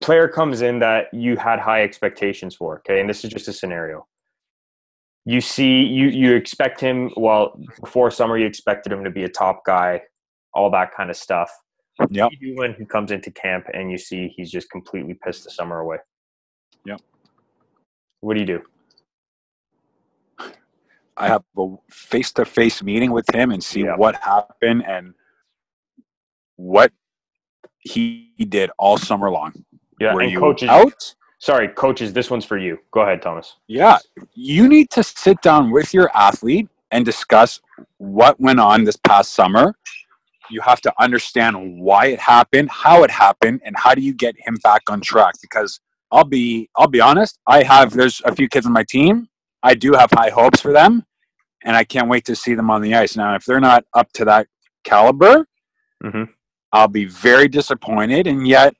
Player 0.00 0.28
comes 0.28 0.62
in 0.62 0.78
that 0.78 1.12
you 1.12 1.36
had 1.36 1.58
high 1.58 1.82
expectations 1.82 2.54
for, 2.54 2.78
okay? 2.78 3.00
And 3.00 3.10
this 3.10 3.22
is 3.22 3.30
just 3.30 3.46
a 3.46 3.52
scenario. 3.52 4.06
You 5.26 5.42
see, 5.42 5.82
you 5.82 6.08
you 6.08 6.34
expect 6.34 6.80
him. 6.80 7.10
Well, 7.18 7.60
before 7.82 8.10
summer, 8.10 8.38
you 8.38 8.46
expected 8.46 8.90
him 8.90 9.04
to 9.04 9.10
be 9.10 9.24
a 9.24 9.28
top 9.28 9.62
guy, 9.66 10.00
all 10.54 10.70
that 10.70 10.94
kind 10.96 11.10
of 11.10 11.16
stuff. 11.16 11.50
Yeah. 12.08 12.28
You 12.40 12.54
when 12.56 12.72
he 12.78 12.86
comes 12.86 13.10
into 13.10 13.30
camp 13.30 13.66
and 13.74 13.90
you 13.90 13.98
see 13.98 14.32
he's 14.34 14.50
just 14.50 14.70
completely 14.70 15.18
pissed 15.22 15.44
the 15.44 15.50
summer 15.50 15.80
away. 15.80 15.98
Yep. 16.86 17.02
What 18.20 18.34
do 18.34 18.40
you 18.40 18.46
do? 18.46 18.62
I 21.16 21.28
have 21.28 21.42
a 21.56 21.76
face 21.90 22.32
to 22.32 22.44
face 22.44 22.82
meeting 22.82 23.12
with 23.12 23.26
him 23.34 23.50
and 23.50 23.62
see 23.62 23.82
Yeah. 23.84 23.96
what 23.96 24.16
happened 24.16 24.84
and 24.86 25.14
what 26.56 26.92
he 27.78 28.32
did 28.48 28.70
all 28.78 28.96
summer 28.96 29.30
long. 29.30 29.52
Yeah, 30.00 30.14
Were 30.14 30.22
and 30.22 30.30
you 30.32 30.38
coaches. 30.40 30.68
out? 30.68 31.14
Sorry, 31.38 31.68
coaches. 31.68 32.12
This 32.12 32.30
one's 32.30 32.44
for 32.44 32.56
you. 32.58 32.78
Go 32.90 33.02
ahead, 33.02 33.20
Thomas. 33.22 33.56
Yeah, 33.68 33.98
you 34.34 34.66
need 34.68 34.90
to 34.90 35.02
sit 35.02 35.40
down 35.42 35.70
with 35.70 35.92
your 35.92 36.10
athlete 36.16 36.68
and 36.90 37.04
discuss 37.04 37.60
what 37.98 38.40
went 38.40 38.60
on 38.60 38.84
this 38.84 38.96
past 38.96 39.34
summer. 39.34 39.74
You 40.50 40.60
have 40.62 40.80
to 40.82 40.92
understand 40.98 41.80
why 41.80 42.06
it 42.06 42.20
happened, 42.20 42.70
how 42.70 43.02
it 43.02 43.10
happened, 43.10 43.60
and 43.64 43.76
how 43.76 43.94
do 43.94 44.00
you 44.00 44.14
get 44.14 44.34
him 44.38 44.56
back 44.62 44.82
on 44.88 45.00
track. 45.00 45.34
Because 45.40 45.80
I'll 46.10 46.24
be, 46.24 46.68
I'll 46.76 46.88
be 46.88 47.00
honest. 47.00 47.38
I 47.46 47.62
have 47.62 47.92
there's 47.92 48.20
a 48.24 48.34
few 48.34 48.48
kids 48.48 48.66
on 48.66 48.72
my 48.72 48.84
team. 48.84 49.28
I 49.64 49.74
do 49.74 49.94
have 49.94 50.10
high 50.12 50.30
hopes 50.30 50.60
for 50.60 50.72
them, 50.72 51.04
and 51.64 51.74
I 51.74 51.82
can't 51.82 52.08
wait 52.08 52.24
to 52.26 52.36
see 52.36 52.54
them 52.54 52.70
on 52.70 52.82
the 52.82 52.94
ice. 52.94 53.16
Now, 53.16 53.34
if 53.34 53.44
they're 53.44 53.60
not 53.60 53.84
up 53.94 54.12
to 54.12 54.24
that 54.26 54.46
caliber, 54.84 55.48
Mhm. 56.04 56.28
I'll 56.72 56.88
be 56.88 57.06
very 57.06 57.48
disappointed. 57.48 58.26
And 58.26 58.46
yet, 58.46 58.74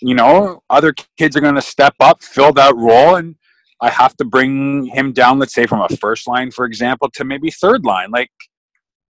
you 0.00 0.14
know, 0.14 0.62
other 0.70 0.94
kids 1.16 1.36
are 1.36 1.40
going 1.40 1.56
to 1.56 1.60
step 1.62 1.94
up, 1.98 2.22
fill 2.22 2.52
that 2.52 2.74
role, 2.76 3.16
and 3.16 3.34
I 3.80 3.90
have 3.90 4.16
to 4.18 4.24
bring 4.24 4.86
him 4.86 5.12
down, 5.12 5.38
let's 5.38 5.54
say 5.54 5.66
from 5.66 5.80
a 5.80 5.88
first 5.88 6.28
line, 6.28 6.50
for 6.52 6.64
example, 6.66 7.10
to 7.14 7.24
maybe 7.24 7.50
third 7.50 7.84
line. 7.84 8.10
Like, 8.10 8.30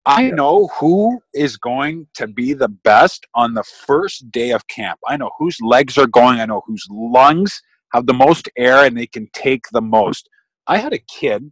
I 0.05 0.31
know 0.31 0.67
who 0.79 1.21
is 1.33 1.57
going 1.57 2.07
to 2.15 2.25
be 2.25 2.53
the 2.53 2.69
best 2.69 3.27
on 3.35 3.53
the 3.53 3.63
first 3.63 4.31
day 4.31 4.49
of 4.49 4.67
camp. 4.67 4.99
I 5.07 5.17
know 5.17 5.29
whose 5.37 5.57
legs 5.61 5.97
are 5.97 6.07
going. 6.07 6.39
I 6.39 6.45
know 6.45 6.63
whose 6.65 6.87
lungs 6.89 7.61
have 7.93 8.07
the 8.07 8.13
most 8.13 8.49
air 8.57 8.83
and 8.85 8.97
they 8.97 9.05
can 9.05 9.27
take 9.33 9.65
the 9.71 9.81
most. 9.81 10.27
I 10.71 10.79
had 10.79 10.93
a 10.93 10.99
kid 10.99 11.51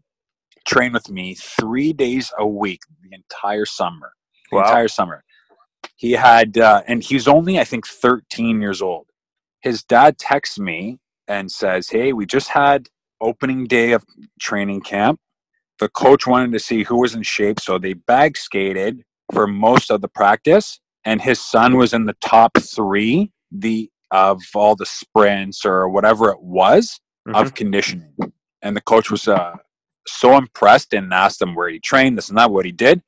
train 0.67 0.93
with 0.93 1.09
me 1.09 1.35
three 1.35 1.93
days 1.93 2.31
a 2.37 2.47
week 2.47 2.81
the 3.03 3.15
entire 3.15 3.65
summer. 3.65 4.13
The 4.51 4.57
Wow. 4.57 4.63
entire 4.65 4.87
summer. 4.89 5.23
He 5.97 6.13
had, 6.13 6.57
uh, 6.57 6.83
and 6.87 7.03
he's 7.03 7.27
only, 7.27 7.59
I 7.59 7.65
think, 7.65 7.87
13 7.87 8.61
years 8.61 8.81
old. 8.81 9.07
His 9.61 9.83
dad 9.83 10.17
texts 10.19 10.59
me 10.59 10.99
and 11.27 11.51
says, 11.51 11.89
Hey, 11.89 12.13
we 12.13 12.25
just 12.25 12.49
had 12.49 12.89
opening 13.21 13.67
day 13.67 13.93
of 13.93 14.05
training 14.41 14.81
camp. 14.81 15.19
The 15.79 15.89
coach 15.89 16.27
wanted 16.27 16.53
to 16.53 16.59
see 16.59 16.83
who 16.83 16.97
was 17.01 17.15
in 17.15 17.23
shape, 17.23 17.59
so 17.59 17.79
they 17.79 17.93
bag 17.93 18.37
skated 18.37 19.03
for 19.33 19.47
most 19.47 19.91
of 19.91 20.01
the 20.01 20.09
practice. 20.09 20.79
And 21.05 21.21
his 21.21 21.41
son 21.41 21.77
was 21.77 21.93
in 21.93 22.05
the 22.05 22.17
top 22.23 22.57
three 22.59 23.31
the 23.51 23.91
of 24.11 24.41
all 24.55 24.75
the 24.75 24.85
sprints 24.87 25.65
or 25.65 25.89
whatever 25.89 26.29
it 26.31 26.41
was 26.41 26.99
Mhm. 27.27 27.35
of 27.35 27.55
conditioning. 27.55 28.15
And 28.61 28.75
the 28.75 28.81
coach 28.81 29.09
was 29.09 29.27
uh, 29.27 29.55
so 30.07 30.37
impressed 30.37 30.93
and 30.93 31.13
asked 31.13 31.41
him 31.41 31.55
where 31.55 31.69
he 31.69 31.79
trained, 31.79 32.17
this 32.17 32.29
and 32.29 32.37
that, 32.37 32.51
what 32.51 32.65
he 32.65 32.71
did. 32.71 33.01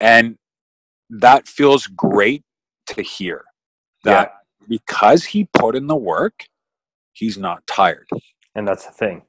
And 0.00 0.36
that 1.10 1.46
feels 1.46 1.86
great 1.86 2.42
to 2.88 3.02
hear 3.02 3.44
that 4.04 4.32
because 4.68 5.24
he 5.26 5.48
put 5.52 5.76
in 5.76 5.86
the 5.86 5.96
work, 5.96 6.46
he's 7.12 7.38
not 7.38 7.66
tired. 7.66 8.08
And 8.54 8.66
that's 8.66 8.86
the 8.86 8.92
thing. 8.92 9.22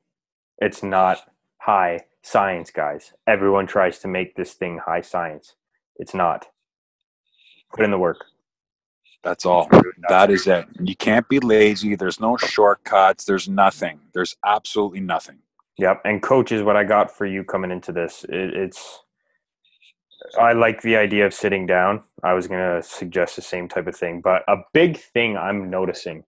It's 0.60 0.82
not 0.82 1.20
high 1.60 2.06
science, 2.24 2.72
guys. 2.72 3.14
Everyone 3.28 3.68
tries 3.68 4.00
to 4.00 4.08
make 4.08 4.36
this 4.36 4.54
thing 4.54 4.80
high 4.86 5.02
science. 5.02 5.56
It's 5.98 6.14
not. 6.14 6.48
Put 7.76 7.86
in 7.86 7.92
the 7.92 7.98
work. 7.98 8.26
That's 9.24 9.46
all. 9.46 9.68
That 10.10 10.30
is 10.30 10.48
it. 10.48 10.68
You 10.80 10.96
can't 10.96 11.28
be 11.28 11.40
lazy. 11.40 11.96
There's 11.96 12.20
no 12.20 12.38
shortcuts. 12.38 13.26
There's 13.26 13.50
nothing. 13.50 14.00
There's 14.14 14.36
absolutely 14.46 15.02
nothing. 15.02 15.40
Yep. 15.78 16.02
And 16.06 16.22
coach 16.22 16.52
is 16.52 16.64
what 16.64 16.76
I 16.76 16.84
got 16.84 17.16
for 17.16 17.26
you 17.26 17.44
coming 17.44 17.72
into 17.72 17.92
this, 17.92 18.26
it, 18.30 18.54
it's. 18.54 19.00
I 20.40 20.54
like 20.54 20.82
the 20.82 20.98
idea 20.98 21.26
of 21.26 21.34
sitting 21.34 21.68
down. 21.68 22.04
I 22.24 22.34
was 22.34 22.48
going 22.48 22.60
to 22.60 22.82
suggest 22.86 23.36
the 23.36 23.42
same 23.42 23.68
type 23.68 23.88
of 23.88 23.96
thing, 23.96 24.20
but 24.20 24.44
a 24.48 24.58
big 24.74 24.98
thing 24.98 25.38
I'm 25.38 25.70
noticing 25.70 26.24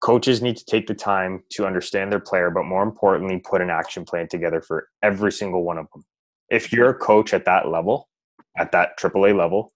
coaches 0.00 0.42
need 0.42 0.56
to 0.56 0.64
take 0.64 0.86
the 0.86 0.94
time 0.94 1.42
to 1.50 1.66
understand 1.66 2.12
their 2.12 2.20
player, 2.20 2.50
but 2.50 2.64
more 2.64 2.82
importantly, 2.82 3.38
put 3.38 3.60
an 3.60 3.70
action 3.70 4.04
plan 4.04 4.28
together 4.28 4.60
for 4.60 4.88
every 5.02 5.32
single 5.32 5.64
one 5.64 5.78
of 5.78 5.86
them. 5.92 6.04
If 6.48 6.72
you're 6.72 6.90
a 6.90 6.94
coach 6.94 7.34
at 7.34 7.44
that 7.46 7.68
level, 7.68 8.08
at 8.56 8.72
that 8.72 8.98
AAA 8.98 9.36
level, 9.36 9.72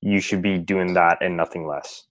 you 0.00 0.20
should 0.20 0.42
be 0.42 0.58
doing 0.58 0.94
that 0.94 1.18
and 1.20 1.36
nothing 1.36 1.66
less. 1.66 2.04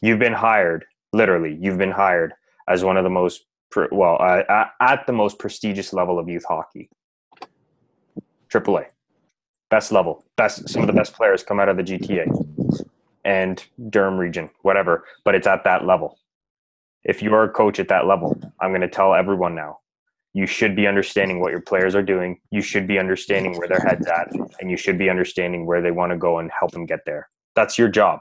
You've 0.00 0.18
been 0.18 0.34
hired, 0.34 0.84
literally, 1.12 1.58
you've 1.60 1.78
been 1.78 1.90
hired 1.90 2.34
as 2.68 2.84
one 2.84 2.96
of 2.96 3.04
the 3.04 3.10
most, 3.10 3.44
well, 3.90 4.16
uh, 4.20 4.42
at, 4.48 4.72
at 4.80 5.06
the 5.06 5.12
most 5.12 5.38
prestigious 5.38 5.92
level 5.92 6.18
of 6.18 6.28
youth 6.28 6.44
hockey. 6.46 6.88
AAA, 8.52 8.86
best 9.70 9.90
level, 9.90 10.24
best. 10.36 10.68
Some 10.68 10.82
of 10.82 10.86
the 10.86 10.92
best 10.92 11.14
players 11.14 11.42
come 11.42 11.58
out 11.58 11.68
of 11.68 11.76
the 11.76 11.82
GTA 11.82 12.28
and 13.24 13.64
Durham 13.90 14.16
region, 14.16 14.50
whatever. 14.62 15.04
But 15.24 15.34
it's 15.34 15.46
at 15.46 15.64
that 15.64 15.84
level. 15.86 16.18
If 17.02 17.22
you 17.22 17.34
are 17.34 17.44
a 17.44 17.50
coach 17.50 17.78
at 17.80 17.88
that 17.88 18.06
level, 18.06 18.38
I'm 18.60 18.70
going 18.70 18.80
to 18.80 18.88
tell 18.88 19.14
everyone 19.14 19.54
now. 19.54 19.78
You 20.32 20.46
should 20.46 20.74
be 20.74 20.86
understanding 20.86 21.40
what 21.40 21.52
your 21.52 21.60
players 21.60 21.94
are 21.94 22.02
doing. 22.02 22.40
You 22.50 22.60
should 22.60 22.88
be 22.88 22.98
understanding 22.98 23.56
where 23.56 23.68
their 23.68 23.80
head's 23.80 24.06
at, 24.06 24.32
and 24.60 24.70
you 24.70 24.76
should 24.76 24.98
be 24.98 25.08
understanding 25.08 25.64
where 25.64 25.80
they 25.80 25.92
want 25.92 26.10
to 26.12 26.18
go 26.18 26.38
and 26.38 26.50
help 26.58 26.72
them 26.72 26.86
get 26.86 27.00
there. 27.06 27.28
That's 27.54 27.78
your 27.78 27.88
job. 27.88 28.20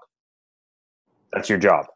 That's 1.31 1.49
your 1.49 1.57
job. 1.57 1.87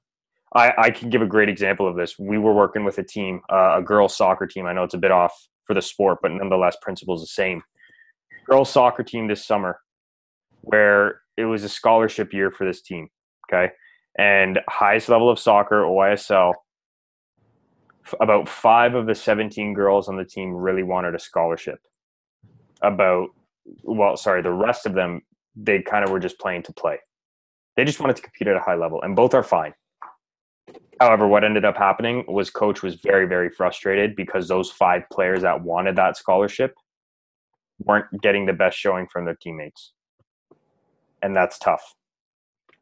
I, 0.56 0.72
I 0.77 0.89
can 0.92 1.10
give 1.10 1.22
a 1.22 1.27
great 1.27 1.50
example 1.50 1.88
of 1.88 1.96
this. 1.96 2.18
We 2.18 2.38
were 2.38 2.54
working 2.54 2.84
with 2.86 2.98
a 2.98 3.04
team, 3.04 3.42
uh, 3.51 3.77
a 3.77 3.82
girls' 3.82 4.16
soccer 4.16 4.48
team. 4.48 4.66
I 4.66 4.74
know 4.74 4.84
it's 4.84 4.94
a 4.94 5.00
bit 5.00 5.12
off 5.12 5.34
for 5.66 5.74
the 5.74 5.82
sport, 5.82 6.20
but 6.22 6.32
nonetheless, 6.32 6.77
principles 6.82 7.22
the 7.22 7.27
same. 7.27 7.62
Girls' 8.50 8.70
soccer 8.70 9.04
team 9.04 9.27
this 9.27 9.46
summer, 9.46 9.80
where 10.62 11.22
it 11.36 11.46
was 11.46 11.63
a 11.63 11.70
scholarship 11.70 12.34
year 12.34 12.50
for 12.50 12.66
this 12.66 12.82
team. 12.82 13.10
Okay, 13.51 13.74
and 14.18 14.60
highest 14.70 15.10
level 15.10 15.30
of 15.30 15.38
soccer, 15.38 15.84
OISL. 15.84 16.54
f- 18.06 18.16
About 18.22 18.48
five 18.48 18.96
of 18.96 19.06
the 19.06 19.16
17 19.16 19.74
girls 19.74 20.08
on 20.08 20.16
the 20.18 20.25
team 20.25 20.54
really 20.54 20.84
wanted 20.84 21.13
a 21.13 21.20
scholarship. 21.20 21.80
About, 22.82 23.30
well, 23.84 24.16
sorry, 24.18 24.42
the 24.42 24.51
rest 24.51 24.86
of 24.86 24.94
them, 24.94 25.22
they 25.56 25.82
kind 25.82 26.06
of 26.06 26.12
were 26.12 26.20
just 26.20 26.39
playing 26.39 26.63
to 26.63 26.74
play. 26.74 27.00
They 27.75 27.84
just 27.84 28.00
wanted 28.00 28.16
to 28.16 28.22
compete 28.22 28.48
at 28.48 28.56
a 28.56 28.62
high 28.62 28.75
level, 28.75 29.01
and 29.01 29.16
both 29.16 29.34
are 29.34 29.44
fine. 29.44 29.74
However, 31.00 31.27
what 31.27 31.43
ended 31.43 31.63
up 31.63 31.77
happening 31.77 32.25
was 32.27 32.50
coach 32.50 32.81
was 32.81 32.95
very, 32.95 33.27
very 33.27 33.50
frustrated 33.50 34.15
because 34.15 34.47
those 34.47 34.71
five 34.71 35.03
players 35.12 35.41
that 35.43 35.62
wanted 35.62 35.95
that 35.97 36.17
scholarship 36.17 36.75
weren't 37.79 38.21
getting 38.21 38.45
the 38.47 38.53
best 38.53 38.77
showing 38.77 39.07
from 39.07 39.25
their 39.25 39.36
teammates. 39.36 39.93
And 41.21 41.36
that's 41.36 41.59
tough. 41.59 41.93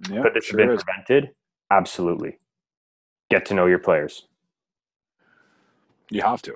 Yeah, 0.10 0.22
Could 0.24 0.34
this 0.34 0.46
sure 0.46 0.60
have 0.60 0.68
been 0.70 0.76
is. 0.78 0.84
prevented? 0.84 1.32
Absolutely. 1.72 2.40
Get 3.30 3.46
to 3.48 3.54
know 3.54 3.66
your 3.66 3.80
players. 3.80 4.28
You 6.10 6.22
have 6.22 6.42
to. 6.44 6.56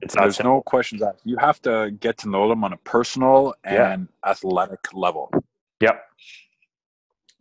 It's 0.00 0.14
not 0.14 0.22
There's 0.22 0.36
simple. 0.36 0.54
no 0.56 0.62
questions 0.62 1.02
asked. 1.02 1.20
You 1.24 1.36
have 1.38 1.60
to 1.62 1.90
get 2.00 2.16
to 2.18 2.28
know 2.30 2.48
them 2.48 2.62
on 2.64 2.72
a 2.72 2.76
personal 2.78 3.54
Yeah. 3.64 3.92
and 3.92 4.08
athletic 4.24 4.80
level. 4.94 5.30
Yep. 5.80 6.00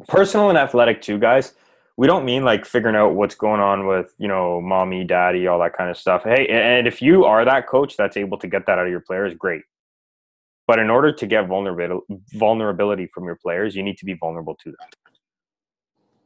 Personal 0.07 0.50
and 0.50 0.57
athletic 0.57 1.01
too, 1.01 1.17
guys. 1.19 1.53
We 1.98 2.06
don't 2.06 2.25
mean 2.25 2.46
like 2.46 2.66
figuring 2.66 2.96
out 2.96 3.16
what's 3.16 3.36
going 3.36 3.60
on 3.60 3.88
with, 3.88 4.13
you 4.20 4.27
know, 4.27 4.62
mommy, 4.62 5.04
daddy, 5.04 5.48
all 5.48 5.60
that 5.60 5.75
kind 5.75 5.89
of 5.89 5.98
stuff. 5.98 6.24
Hey, 6.24 6.48
and 6.48 6.88
if 6.88 7.01
you 7.01 7.25
are 7.25 7.44
that 7.44 7.68
coach 7.68 7.98
that's 7.98 8.16
able 8.16 8.38
to 8.38 8.48
get 8.48 8.68
that 8.68 8.77
out 8.77 8.86
of 8.86 8.92
your 8.92 9.01
players, 9.01 9.34
great. 9.34 9.63
But 10.68 10.80
in 10.80 10.89
order 10.89 11.12
to 11.12 11.25
get 11.25 11.48
vulnerability 11.48 13.08
from 13.13 13.24
your 13.24 13.38
players, 13.38 13.75
you 13.75 13.82
need 13.82 13.98
to 13.98 14.06
be 14.06 14.13
vulnerable 14.13 14.56
to 14.63 14.70
them. 14.70 14.89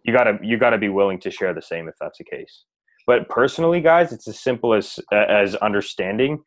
You 0.03 0.13
gotta 0.13 0.39
you 0.41 0.57
gotta 0.57 0.79
be 0.79 0.89
willing 0.89 1.19
to 1.19 1.31
share 1.31 1.53
the 1.53 1.61
same 1.61 1.87
if 1.87 1.95
that's 2.01 2.17
the 2.17 2.23
case. 2.23 2.65
But 3.05 3.29
personally, 3.29 3.81
guys, 3.81 4.11
it's 4.11 4.27
as 4.27 4.39
simple 4.39 4.73
as 4.73 4.99
as 5.11 5.55
understanding 5.55 6.43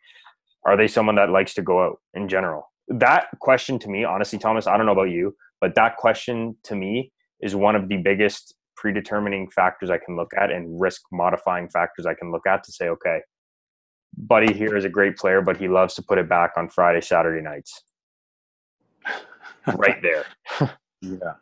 are 0.66 0.76
they 0.76 0.88
someone 0.88 1.14
that 1.16 1.30
likes 1.30 1.54
to 1.54 1.62
go 1.62 1.84
out 1.84 2.00
in 2.14 2.28
general? 2.28 2.70
That 2.88 3.26
question 3.40 3.78
to 3.80 3.88
me, 3.88 4.04
honestly, 4.04 4.38
Thomas, 4.38 4.66
I 4.66 4.76
don't 4.76 4.86
know 4.86 4.92
about 4.92 5.10
you, 5.10 5.36
but 5.60 5.74
that 5.74 5.96
question 5.96 6.56
to 6.64 6.74
me 6.74 7.12
is 7.40 7.54
one 7.54 7.76
of 7.76 7.88
the 7.88 7.98
biggest 7.98 8.54
predetermining 8.76 9.50
factors 9.50 9.90
I 9.90 9.98
can 9.98 10.16
look 10.16 10.32
at 10.38 10.50
and 10.50 10.80
risk 10.80 11.02
modifying 11.12 11.68
factors 11.68 12.06
I 12.06 12.14
can 12.14 12.30
look 12.30 12.46
at 12.46 12.64
to 12.64 12.72
say, 12.72 12.88
okay, 12.88 13.20
Buddy 14.16 14.52
here 14.52 14.76
is 14.76 14.84
a 14.84 14.88
great 14.88 15.16
player, 15.16 15.42
but 15.42 15.56
he 15.56 15.68
loves 15.68 15.94
to 15.94 16.02
put 16.02 16.18
it 16.18 16.28
back 16.28 16.52
on 16.56 16.68
Friday, 16.68 17.00
Saturday 17.00 17.42
nights. 17.42 17.82
right 19.76 20.00
there. 20.02 20.24
Yeah. 21.02 21.34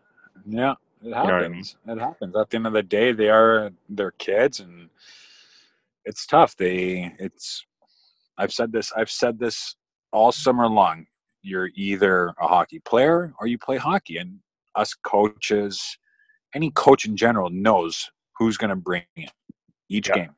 Yeah. 0.45 0.73
It 1.05 1.11
what 1.11 1.17
I 1.17 1.43
happens. 1.43 1.77
It 1.87 1.99
happens. 1.99 2.35
At 2.35 2.51
the 2.51 2.57
end 2.57 2.67
of 2.67 2.73
the 2.73 2.83
day, 2.83 3.13
they 3.13 3.29
are 3.29 3.71
their 3.89 4.11
kids 4.11 4.59
and 4.59 4.89
it's 6.05 6.27
tough. 6.27 6.57
They 6.57 7.15
it's 7.21 7.65
I've 8.37 8.53
said 8.53 8.73
this 8.73 8.91
I've 8.97 9.11
said 9.11 9.39
this 9.39 9.77
all 10.13 10.33
summer 10.33 10.67
long. 10.67 11.07
You're 11.43 11.71
either 11.77 12.35
a 12.41 12.49
hockey 12.49 12.81
player 12.81 13.33
or 13.39 13.47
you 13.47 13.57
play 13.57 13.77
hockey. 13.77 14.17
And 14.17 14.41
us 14.75 14.95
coaches, 14.95 15.99
any 16.55 16.71
coach 16.71 17.05
in 17.07 17.17
general 17.17 17.51
knows 17.51 18.11
who's 18.39 18.57
gonna 18.57 18.77
bring 18.77 19.05
in 19.17 19.29
each 19.89 20.09
Yeah. 20.09 20.15
game. 20.15 20.35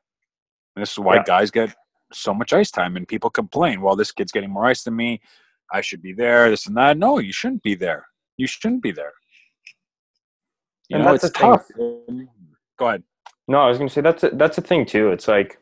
And 0.77 0.83
this 0.83 0.93
is 0.93 0.99
why 0.99 1.17
Yeah. 1.17 1.25
guys 1.25 1.51
get 1.51 1.75
so 2.13 2.33
much 2.35 2.53
ice 2.53 2.71
time, 2.71 2.97
and 2.97 3.07
people 3.09 3.31
complain, 3.31 3.81
"Well, 3.81 3.97
this 3.97 4.13
kid's 4.13 4.33
getting 4.33 4.51
more 4.51 4.67
ice 4.67 4.85
than 4.85 4.95
me. 4.97 5.21
I 5.73 5.81
should 5.81 6.03
be 6.03 6.13
there. 6.13 6.51
This 6.51 6.67
and 6.67 6.77
that." 6.77 6.97
No, 6.99 7.19
you 7.19 7.33
shouldn't 7.33 7.63
be 7.63 7.75
there. 7.75 8.07
You 8.37 8.47
shouldn't 8.47 8.83
be 8.83 8.93
there. 8.93 9.13
You 10.89 10.97
And 10.97 11.05
know, 11.05 11.13
that's 11.13 11.25
it's 11.25 11.33
the 11.33 11.39
thing. 11.39 11.51
tough. 11.51 12.29
Go 12.79 12.89
ahead. 12.89 13.03
No, 13.49 13.61
I 13.61 13.69
was 13.69 13.79
going 13.79 13.89
to 13.89 13.95
say 13.95 14.01
that's 14.01 14.23
a, 14.25 14.31
that's 14.31 14.57
the 14.57 14.63
thing 14.63 14.85
too. 14.87 15.11
It's 15.11 15.29
like 15.29 15.59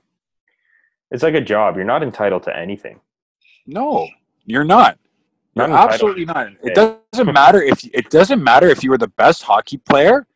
it's 1.10 1.22
like 1.22 1.34
a 1.34 1.40
job. 1.40 1.76
You're 1.76 1.84
not 1.84 2.02
entitled 2.02 2.42
to 2.44 2.56
anything. 2.56 3.00
No, 3.66 4.08
you're 4.44 4.64
not. 4.64 4.98
You're 5.54 5.68
Not 5.68 5.90
absolutely 5.92 6.24
not. 6.24 6.48
It 6.62 6.74
doesn't 6.74 7.32
matter 7.32 7.62
if 7.62 7.84
it 7.92 8.08
doesn't 8.08 8.42
matter 8.42 8.68
if 8.68 8.82
you 8.82 8.90
were 8.90 8.98
the 8.98 9.08
best 9.08 9.42
hockey 9.42 9.76
player 9.76 10.26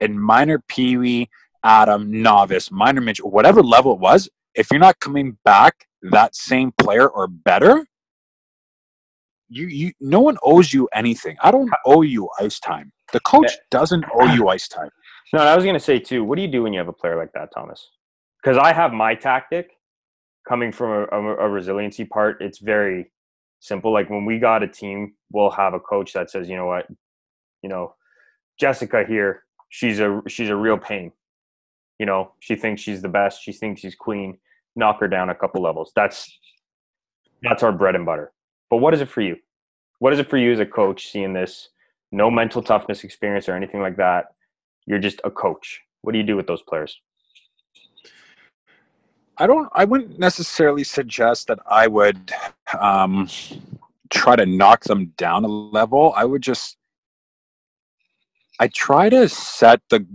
in 0.00 0.18
minor 0.18 0.62
pee 0.68 0.96
wee, 0.96 1.30
Atom, 1.64 2.22
novice, 2.22 2.70
minor 2.70 3.00
midget, 3.00 3.26
whatever 3.26 3.62
level 3.62 3.94
it 3.94 3.98
was. 3.98 4.28
If 4.54 4.68
you're 4.70 4.80
not 4.80 5.00
coming 5.00 5.38
back 5.44 5.86
that 6.02 6.36
same 6.36 6.72
player 6.78 7.08
or 7.08 7.26
better, 7.26 7.86
you 9.48 9.66
you 9.66 9.92
no 10.00 10.20
one 10.20 10.36
owes 10.42 10.72
you 10.72 10.88
anything. 10.94 11.36
I 11.42 11.50
don't 11.50 11.70
owe 11.86 12.02
you 12.02 12.28
ice 12.38 12.60
time. 12.60 12.92
The 13.12 13.20
coach 13.20 13.52
doesn't 13.70 14.04
owe 14.14 14.32
you 14.34 14.48
ice 14.48 14.68
time. 14.68 14.90
No, 15.32 15.40
I 15.40 15.56
was 15.56 15.64
going 15.64 15.74
to 15.74 15.80
say 15.80 15.98
too. 15.98 16.22
What 16.22 16.36
do 16.36 16.42
you 16.42 16.48
do 16.48 16.62
when 16.62 16.72
you 16.72 16.78
have 16.78 16.86
a 16.86 16.92
player 16.92 17.16
like 17.16 17.32
that, 17.32 17.48
Thomas? 17.52 17.90
Because 18.40 18.56
I 18.56 18.72
have 18.72 18.92
my 18.92 19.16
tactic 19.16 19.68
coming 20.48 20.70
from 20.70 20.90
a, 20.90 21.16
a, 21.16 21.46
a 21.46 21.48
resiliency 21.48 22.04
part. 22.04 22.40
It's 22.40 22.58
very 22.58 23.10
simple. 23.58 23.92
Like 23.92 24.10
when 24.10 24.26
we 24.26 24.38
got 24.38 24.62
a 24.62 24.68
team, 24.68 25.14
we'll 25.32 25.50
have 25.50 25.74
a 25.74 25.80
coach 25.80 26.12
that 26.12 26.30
says, 26.30 26.48
you 26.48 26.56
know 26.56 26.66
what, 26.66 26.86
you 27.62 27.68
know, 27.68 27.94
Jessica 28.60 29.04
here, 29.08 29.43
she's 29.74 29.98
a 29.98 30.22
she's 30.28 30.50
a 30.50 30.56
real 30.56 30.78
pain. 30.78 31.10
You 31.98 32.06
know, 32.06 32.32
she 32.38 32.54
thinks 32.54 32.80
she's 32.80 33.02
the 33.02 33.08
best. 33.08 33.42
She 33.42 33.52
thinks 33.52 33.80
she's 33.80 33.96
queen. 33.96 34.38
Knock 34.76 35.00
her 35.00 35.08
down 35.08 35.30
a 35.30 35.34
couple 35.34 35.62
levels. 35.62 35.90
That's 35.96 36.38
that's 37.42 37.64
our 37.64 37.72
bread 37.72 37.96
and 37.96 38.06
butter. 38.06 38.32
But 38.70 38.76
what 38.76 38.94
is 38.94 39.00
it 39.00 39.08
for 39.08 39.20
you? 39.20 39.36
What 39.98 40.12
is 40.12 40.20
it 40.20 40.30
for 40.30 40.36
you 40.36 40.52
as 40.52 40.60
a 40.60 40.66
coach 40.66 41.10
seeing 41.10 41.32
this? 41.32 41.70
No 42.12 42.30
mental 42.30 42.62
toughness 42.62 43.02
experience 43.02 43.48
or 43.48 43.56
anything 43.56 43.80
like 43.80 43.96
that. 43.96 44.26
You're 44.86 45.00
just 45.00 45.20
a 45.24 45.30
coach. 45.30 45.80
What 46.02 46.12
do 46.12 46.18
you 46.18 46.24
do 46.24 46.36
with 46.36 46.46
those 46.46 46.62
players? 46.62 47.00
I 49.38 49.48
don't. 49.48 49.68
I 49.72 49.84
wouldn't 49.84 50.20
necessarily 50.20 50.84
suggest 50.84 51.48
that 51.48 51.58
I 51.66 51.88
would 51.88 52.32
um, 52.78 53.28
try 54.10 54.36
to 54.36 54.46
knock 54.46 54.84
them 54.84 55.06
down 55.16 55.44
a 55.44 55.48
level. 55.48 56.12
I 56.16 56.24
would 56.24 56.42
just. 56.42 56.76
I 58.60 58.68
try 58.68 59.08
to 59.10 59.28
set 59.28 59.80
the 59.90 60.06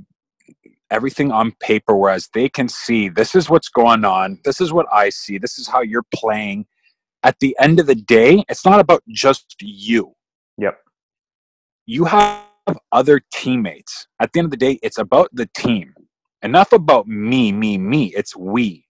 everything 0.91 1.31
on 1.31 1.51
paper, 1.59 1.95
whereas 1.95 2.29
they 2.33 2.49
can 2.49 2.67
see 2.67 3.09
this 3.09 3.35
is 3.35 3.49
what's 3.49 3.69
going 3.69 4.05
on. 4.05 4.39
This 4.43 4.59
is 4.59 4.73
what 4.73 4.87
I 4.91 5.09
see. 5.09 5.37
This 5.37 5.59
is 5.59 5.67
how 5.67 5.81
you're 5.81 6.05
playing. 6.13 6.65
At 7.21 7.39
the 7.39 7.55
end 7.59 7.79
of 7.79 7.85
the 7.85 7.95
day, 7.95 8.43
it's 8.49 8.65
not 8.65 8.79
about 8.79 9.03
just 9.09 9.55
you. 9.59 10.15
Yep. 10.57 10.79
You 11.85 12.05
have 12.05 12.43
other 12.91 13.21
teammates. 13.33 14.07
At 14.19 14.31
the 14.31 14.39
end 14.39 14.45
of 14.45 14.51
the 14.51 14.57
day, 14.57 14.79
it's 14.81 14.97
about 14.97 15.29
the 15.33 15.49
team. 15.55 15.93
Enough 16.41 16.71
about 16.71 17.07
me, 17.07 17.51
me, 17.51 17.77
me. 17.77 18.13
It's 18.15 18.35
we 18.35 18.85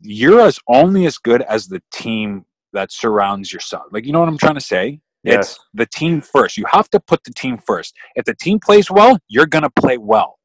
you're 0.00 0.40
as 0.40 0.58
only 0.68 1.06
as 1.06 1.18
good 1.18 1.42
as 1.42 1.68
the 1.68 1.82
team 1.92 2.44
that 2.72 2.92
surrounds 2.92 3.52
yourself. 3.52 3.84
Like 3.90 4.06
you 4.06 4.12
know 4.12 4.20
what 4.20 4.28
I'm 4.28 4.38
trying 4.38 4.54
to 4.54 4.60
say? 4.60 5.00
Yes. 5.22 5.36
It's 5.52 5.60
the 5.74 5.86
team 5.86 6.20
first. 6.20 6.56
You 6.56 6.64
have 6.72 6.88
to 6.90 7.00
put 7.00 7.24
the 7.24 7.32
team 7.32 7.58
first. 7.58 7.94
If 8.14 8.24
the 8.24 8.34
team 8.34 8.58
plays 8.58 8.90
well, 8.90 9.18
you're 9.28 9.46
gonna 9.46 9.70
play 9.70 9.98
well. 9.98 10.38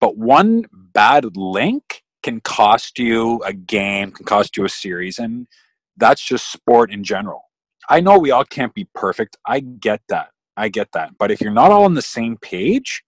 But 0.00 0.16
one 0.16 0.64
bad 0.72 1.36
link 1.36 2.02
can 2.22 2.40
cost 2.40 2.98
you 2.98 3.42
a 3.44 3.52
game, 3.52 4.12
can 4.12 4.24
cost 4.26 4.56
you 4.56 4.64
a 4.64 4.68
series, 4.68 5.18
and 5.18 5.46
that's 5.96 6.22
just 6.22 6.50
sport 6.52 6.92
in 6.92 7.04
general. 7.04 7.44
I 7.88 8.00
know 8.00 8.18
we 8.18 8.30
all 8.30 8.44
can't 8.44 8.74
be 8.74 8.86
perfect. 8.94 9.36
I 9.46 9.60
get 9.60 10.02
that. 10.08 10.28
I 10.56 10.68
get 10.68 10.92
that. 10.92 11.12
But 11.18 11.30
if 11.30 11.40
you're 11.40 11.52
not 11.52 11.70
all 11.70 11.84
on 11.84 11.94
the 11.94 12.02
same 12.02 12.36
page, 12.36 13.02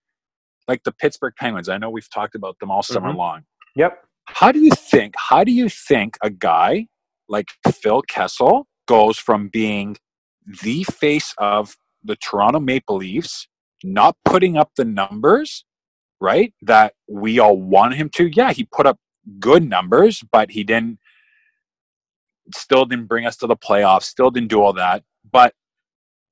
like 0.69 0.83
the 0.85 0.93
Pittsburgh 0.93 1.35
Penguins, 1.39 1.69
I 1.69 1.77
know 1.79 1.91
we've 1.91 2.09
talked 2.11 2.35
about 2.35 2.59
them 2.59 2.71
all 2.71 2.83
summer 2.83 3.13
Mhm. 3.13 3.17
long 3.17 3.45
Yep. 3.77 4.05
how 4.29 4.53
do 4.53 4.61
you 4.61 4.71
think 4.71 5.15
how 5.17 5.43
do 5.45 5.53
you 5.53 5.69
think 5.69 6.17
a 6.23 6.31
guy 6.31 6.87
like 7.29 7.49
phil 7.73 8.03
kessel 8.03 8.67
goes 8.87 9.19
from 9.19 9.49
being 9.49 9.97
the 10.63 10.85
face 10.85 11.35
of 11.39 11.77
the 12.05 12.17
toronto 12.17 12.61
maple 12.61 12.97
leafs 12.97 13.49
not 13.85 14.17
putting 14.25 14.57
up 14.57 14.73
the 14.77 14.85
numbers 14.85 15.65
right 16.21 16.55
that 16.63 16.95
we 17.09 17.39
all 17.39 17.57
want 17.57 17.95
him 17.95 18.09
to 18.09 18.27
yeah 18.27 18.53
he 18.53 18.65
put 18.65 18.87
up 18.87 18.99
good 19.39 19.69
numbers 19.69 20.23
but 20.33 20.51
he 20.51 20.65
didn't 20.65 20.99
still 22.55 22.85
didn't 22.85 23.07
bring 23.07 23.27
us 23.27 23.37
to 23.37 23.47
the 23.47 23.57
playoffs 23.57 24.05
still 24.05 24.31
didn't 24.31 24.49
do 24.51 24.61
all 24.61 24.73
that 24.73 25.03
but 25.31 25.55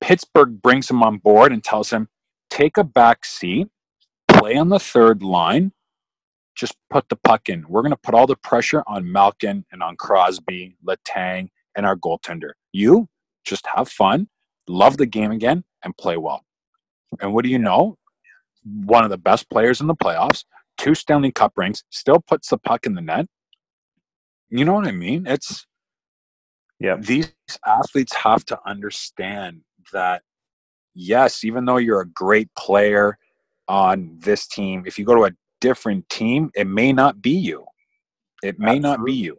pittsburgh 0.01 0.61
brings 0.62 0.90
him 0.90 1.03
on 1.03 1.18
board 1.18 1.53
and 1.53 1.62
tells 1.62 1.90
him 1.90 2.09
take 2.51 2.77
a 2.77 2.85
back 2.85 3.25
seat 3.25 3.68
play 4.29 4.57
on 4.57 4.68
the 4.68 4.79
third 4.79 5.23
line 5.23 5.73
just 6.61 6.77
put 6.90 7.09
the 7.09 7.16
puck 7.16 7.49
in. 7.49 7.64
We're 7.68 7.83
going 7.83 7.92
to 7.92 7.96
put 7.96 8.14
all 8.14 8.27
the 8.27 8.37
pressure 8.37 8.85
on 8.87 9.11
Malkin 9.11 9.64
and 9.73 9.83
on 9.83 9.96
Crosby, 9.96 10.77
Letang, 10.87 11.51
and 11.77 11.87
our 11.87 11.96
goaltender. 11.96 12.53
You 12.73 13.09
just 13.44 13.66
have 13.74 13.88
fun, 13.88 14.29
love 14.68 14.96
the 14.96 15.07
game 15.07 15.31
again, 15.31 15.64
and 15.83 15.96
play 15.96 16.16
well. 16.16 16.44
And 17.20 17.33
what 17.35 17.44
do 17.44 17.50
you 17.50 17.59
know? 17.59 17.96
One 18.64 19.05
of 19.05 19.11
the 19.11 19.18
best 19.18 19.48
players 19.50 19.81
in 19.81 19.87
the 19.87 19.94
playoffs, 19.94 20.44
two 20.76 20.94
Stanley 20.94 21.33
Cup 21.33 21.53
rings, 21.57 21.83
still 21.90 22.20
puts 22.20 22.48
the 22.48 22.59
puck 22.59 22.87
in 22.87 22.94
the 22.94 23.00
net. 23.00 23.26
You 24.48 24.64
know 24.64 24.74
what 24.74 24.87
I 24.87 24.92
mean? 24.92 25.26
It's 25.26 25.66
Yep. 26.81 27.03
these 27.03 27.33
athletes 27.66 28.14
have 28.14 28.44
to 28.46 28.59
understand 28.66 29.62
that 29.92 30.22
yes, 30.94 31.44
even 31.44 31.66
though 31.66 31.76
you're 31.76 32.00
a 32.00 32.09
great 32.09 32.48
player 32.57 33.18
on 33.68 34.16
this 34.20 34.46
team, 34.46 34.85
if 34.87 34.98
you 34.98 35.05
go 35.05 35.14
to 35.14 35.26
a 35.26 35.31
different 35.61 36.09
team, 36.09 36.50
it 36.55 36.66
may 36.66 36.92
not 36.92 37.20
be 37.20 37.33
you. 37.33 37.66
It 38.42 38.59
may 38.59 38.79
not 38.79 39.05
be 39.05 39.12
you. 39.12 39.38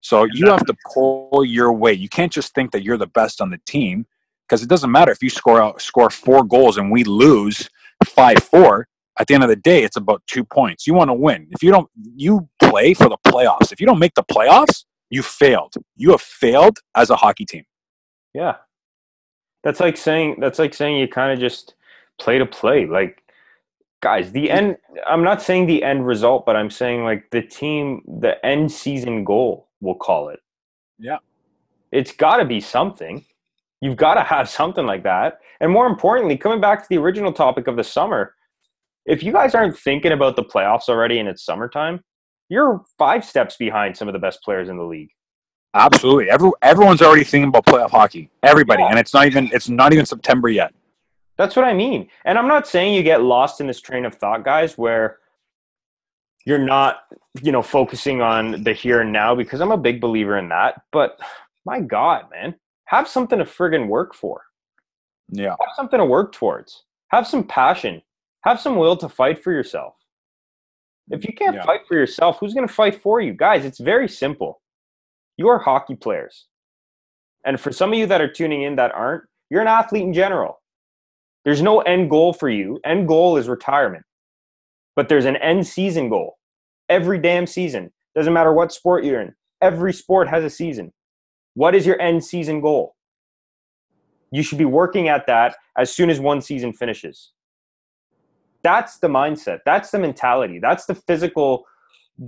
So 0.00 0.24
you 0.24 0.46
have 0.46 0.64
to 0.66 0.74
pull 0.92 1.44
your 1.44 1.72
weight. 1.72 1.98
You 1.98 2.08
can't 2.08 2.32
just 2.32 2.54
think 2.54 2.72
that 2.72 2.82
you're 2.82 2.96
the 2.96 3.06
best 3.06 3.40
on 3.40 3.50
the 3.50 3.60
team 3.66 4.06
because 4.48 4.62
it 4.62 4.68
doesn't 4.68 4.90
matter 4.90 5.12
if 5.12 5.22
you 5.22 5.30
score 5.30 5.60
out, 5.60 5.80
score 5.80 6.10
four 6.10 6.42
goals 6.44 6.76
and 6.76 6.90
we 6.90 7.04
lose 7.04 7.68
five 8.04 8.38
four. 8.42 8.88
At 9.18 9.26
the 9.26 9.34
end 9.34 9.42
of 9.42 9.50
the 9.50 9.56
day, 9.56 9.82
it's 9.84 9.96
about 9.96 10.22
two 10.26 10.44
points. 10.44 10.86
You 10.86 10.94
want 10.94 11.10
to 11.10 11.14
win. 11.14 11.46
If 11.50 11.62
you 11.62 11.70
don't, 11.70 11.90
you 12.16 12.48
play 12.58 12.94
for 12.94 13.08
the 13.08 13.18
playoffs. 13.26 13.70
If 13.70 13.80
you 13.80 13.86
don't 13.86 13.98
make 13.98 14.14
the 14.14 14.22
playoffs, 14.22 14.84
you 15.10 15.22
failed. 15.22 15.74
You 15.96 16.12
have 16.12 16.22
failed 16.22 16.78
as 16.94 17.10
a 17.10 17.16
hockey 17.16 17.44
team. 17.44 17.64
Yeah. 18.32 18.56
That's 19.62 19.80
like 19.80 19.96
saying 19.96 20.36
that's 20.40 20.58
like 20.58 20.72
saying 20.72 20.96
you 20.96 21.08
kind 21.08 21.32
of 21.32 21.38
just 21.38 21.74
play 22.18 22.38
to 22.38 22.46
play. 22.46 22.86
Like 22.86 23.22
guys, 24.00 24.32
the 24.32 24.50
end 24.50 24.76
I'm 25.06 25.22
not 25.22 25.42
saying 25.42 25.66
the 25.66 25.82
end 25.82 26.06
result, 26.06 26.46
but 26.46 26.56
I'm 26.56 26.70
saying 26.70 27.04
like 27.04 27.30
the 27.30 27.42
team 27.42 28.02
the 28.20 28.44
end 28.44 28.72
season 28.72 29.24
goal, 29.24 29.68
we'll 29.80 29.94
call 29.94 30.28
it. 30.28 30.40
Yeah. 30.98 31.18
It's 31.92 32.12
got 32.12 32.36
to 32.36 32.44
be 32.44 32.60
something. 32.60 33.24
You've 33.80 33.96
got 33.96 34.14
to 34.14 34.22
have 34.22 34.48
something 34.48 34.86
like 34.86 35.02
that. 35.04 35.40
And 35.60 35.72
more 35.72 35.86
importantly, 35.86 36.36
coming 36.36 36.60
back 36.60 36.82
to 36.82 36.86
the 36.88 36.98
original 36.98 37.32
topic 37.32 37.66
of 37.66 37.76
the 37.76 37.84
summer, 37.84 38.34
if 39.06 39.22
you 39.22 39.32
guys 39.32 39.54
aren't 39.54 39.76
thinking 39.78 40.12
about 40.12 40.36
the 40.36 40.44
playoffs 40.44 40.88
already 40.88 41.18
and 41.18 41.28
it's 41.28 41.42
summertime, 41.44 42.04
you're 42.48 42.82
five 42.98 43.24
steps 43.24 43.56
behind 43.56 43.96
some 43.96 44.08
of 44.08 44.12
the 44.12 44.18
best 44.18 44.42
players 44.42 44.68
in 44.68 44.76
the 44.76 44.84
league. 44.84 45.10
Absolutely. 45.74 46.28
Every, 46.30 46.50
everyone's 46.62 47.00
already 47.00 47.24
thinking 47.24 47.48
about 47.48 47.64
playoff 47.64 47.90
hockey. 47.90 48.28
Everybody, 48.42 48.82
Yeah. 48.82 48.90
and 48.90 48.98
it's 48.98 49.14
not 49.14 49.26
even 49.26 49.48
it's 49.52 49.68
not 49.68 49.92
even 49.92 50.04
September 50.04 50.48
yet. 50.48 50.74
That's 51.38 51.56
what 51.56 51.64
I 51.64 51.72
mean. 51.72 52.08
And 52.24 52.36
I'm 52.36 52.48
not 52.48 52.66
saying 52.66 52.92
you 52.92 53.02
get 53.02 53.22
lost 53.22 53.60
in 53.60 53.66
this 53.66 53.80
train 53.80 54.04
of 54.04 54.14
thought, 54.16 54.44
guys, 54.44 54.76
where 54.76 55.18
you're 56.50 56.58
not, 56.58 57.04
you 57.42 57.52
know, 57.52 57.62
focusing 57.62 58.20
on 58.20 58.64
the 58.64 58.72
here 58.72 59.00
and 59.02 59.12
now 59.12 59.36
because 59.36 59.60
I'm 59.60 59.70
a 59.70 59.76
big 59.76 60.00
believer 60.00 60.36
in 60.36 60.48
that. 60.48 60.82
But 60.90 61.20
my 61.64 61.80
God, 61.80 62.24
man, 62.32 62.56
have 62.86 63.06
something 63.06 63.38
to 63.38 63.44
friggin' 63.44 63.86
work 63.86 64.14
for. 64.14 64.42
Yeah. 65.28 65.50
Have 65.50 65.76
something 65.76 65.98
to 65.98 66.04
work 66.04 66.32
towards. 66.32 66.82
Have 67.12 67.24
some 67.28 67.44
passion. 67.44 68.02
Have 68.42 68.58
some 68.60 68.76
will 68.76 68.96
to 68.96 69.08
fight 69.08 69.40
for 69.40 69.52
yourself. 69.52 69.94
If 71.08 71.24
you 71.24 71.32
can't 71.32 71.54
Yeah. 71.54 71.64
fight 71.64 71.86
for 71.86 71.94
yourself, 71.94 72.38
who's 72.40 72.52
going 72.52 72.66
to 72.66 72.74
fight 72.74 73.00
for 73.00 73.20
you? 73.20 73.32
Guys, 73.32 73.64
it's 73.64 73.78
very 73.78 74.08
simple. 74.08 74.60
You 75.36 75.48
are 75.48 75.58
hockey 75.60 75.94
players. 75.94 76.48
And 77.44 77.60
for 77.60 77.70
some 77.70 77.92
of 77.92 77.98
you 77.98 78.06
that 78.06 78.20
are 78.20 78.32
tuning 78.32 78.62
in 78.62 78.74
that 78.74 78.92
aren't, 78.92 79.22
you're 79.50 79.62
an 79.62 79.68
athlete 79.68 80.02
in 80.02 80.12
general. 80.12 80.60
There's 81.44 81.62
no 81.62 81.80
end 81.82 82.10
goal 82.10 82.32
for 82.32 82.48
you. 82.48 82.80
End 82.84 83.06
goal 83.06 83.36
is 83.36 83.48
retirement. 83.48 84.04
But 84.96 85.08
there's 85.08 85.26
an 85.26 85.36
end 85.36 85.68
season 85.68 86.08
goal. 86.08 86.38
Every 86.90 87.18
damn 87.18 87.46
season. 87.46 87.92
Doesn't 88.14 88.32
matter 88.32 88.52
what 88.52 88.72
sport 88.72 89.04
you're 89.04 89.20
in. 89.20 89.34
Every 89.62 89.92
sport 89.92 90.28
has 90.28 90.44
a 90.44 90.50
season. 90.50 90.92
What 91.54 91.74
is 91.74 91.86
your 91.86 92.00
end 92.00 92.24
season 92.24 92.60
goal? 92.60 92.96
You 94.32 94.42
should 94.42 94.58
be 94.58 94.64
working 94.64 95.08
at 95.08 95.26
that 95.26 95.56
as 95.76 95.92
soon 95.92 96.10
as 96.10 96.20
one 96.20 96.40
season 96.40 96.72
finishes. 96.72 97.32
That's 98.62 98.98
the 98.98 99.08
mindset. 99.08 99.60
That's 99.64 99.90
the 99.90 99.98
mentality. 99.98 100.58
That's 100.58 100.86
the 100.86 100.94
physical 100.94 101.64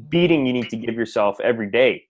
beating 0.09 0.46
you 0.46 0.53
need 0.53 0.70
to 0.70 0.77
give 0.77 0.94
yourself 0.94 1.38
every 1.40 1.70
day 1.70 2.05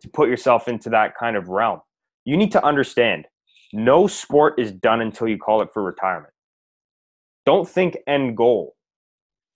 to 0.00 0.08
put 0.08 0.28
yourself 0.28 0.68
into 0.68 0.88
that 0.90 1.16
kind 1.16 1.36
of 1.36 1.48
realm. 1.48 1.80
You 2.24 2.36
need 2.36 2.52
to 2.52 2.64
understand 2.64 3.26
no 3.72 4.06
sport 4.06 4.54
is 4.58 4.72
done 4.72 5.00
until 5.00 5.28
you 5.28 5.36
call 5.36 5.60
it 5.62 5.68
for 5.74 5.82
retirement. 5.82 6.32
Don't 7.44 7.68
think 7.68 7.98
end 8.06 8.36
goal. 8.36 8.76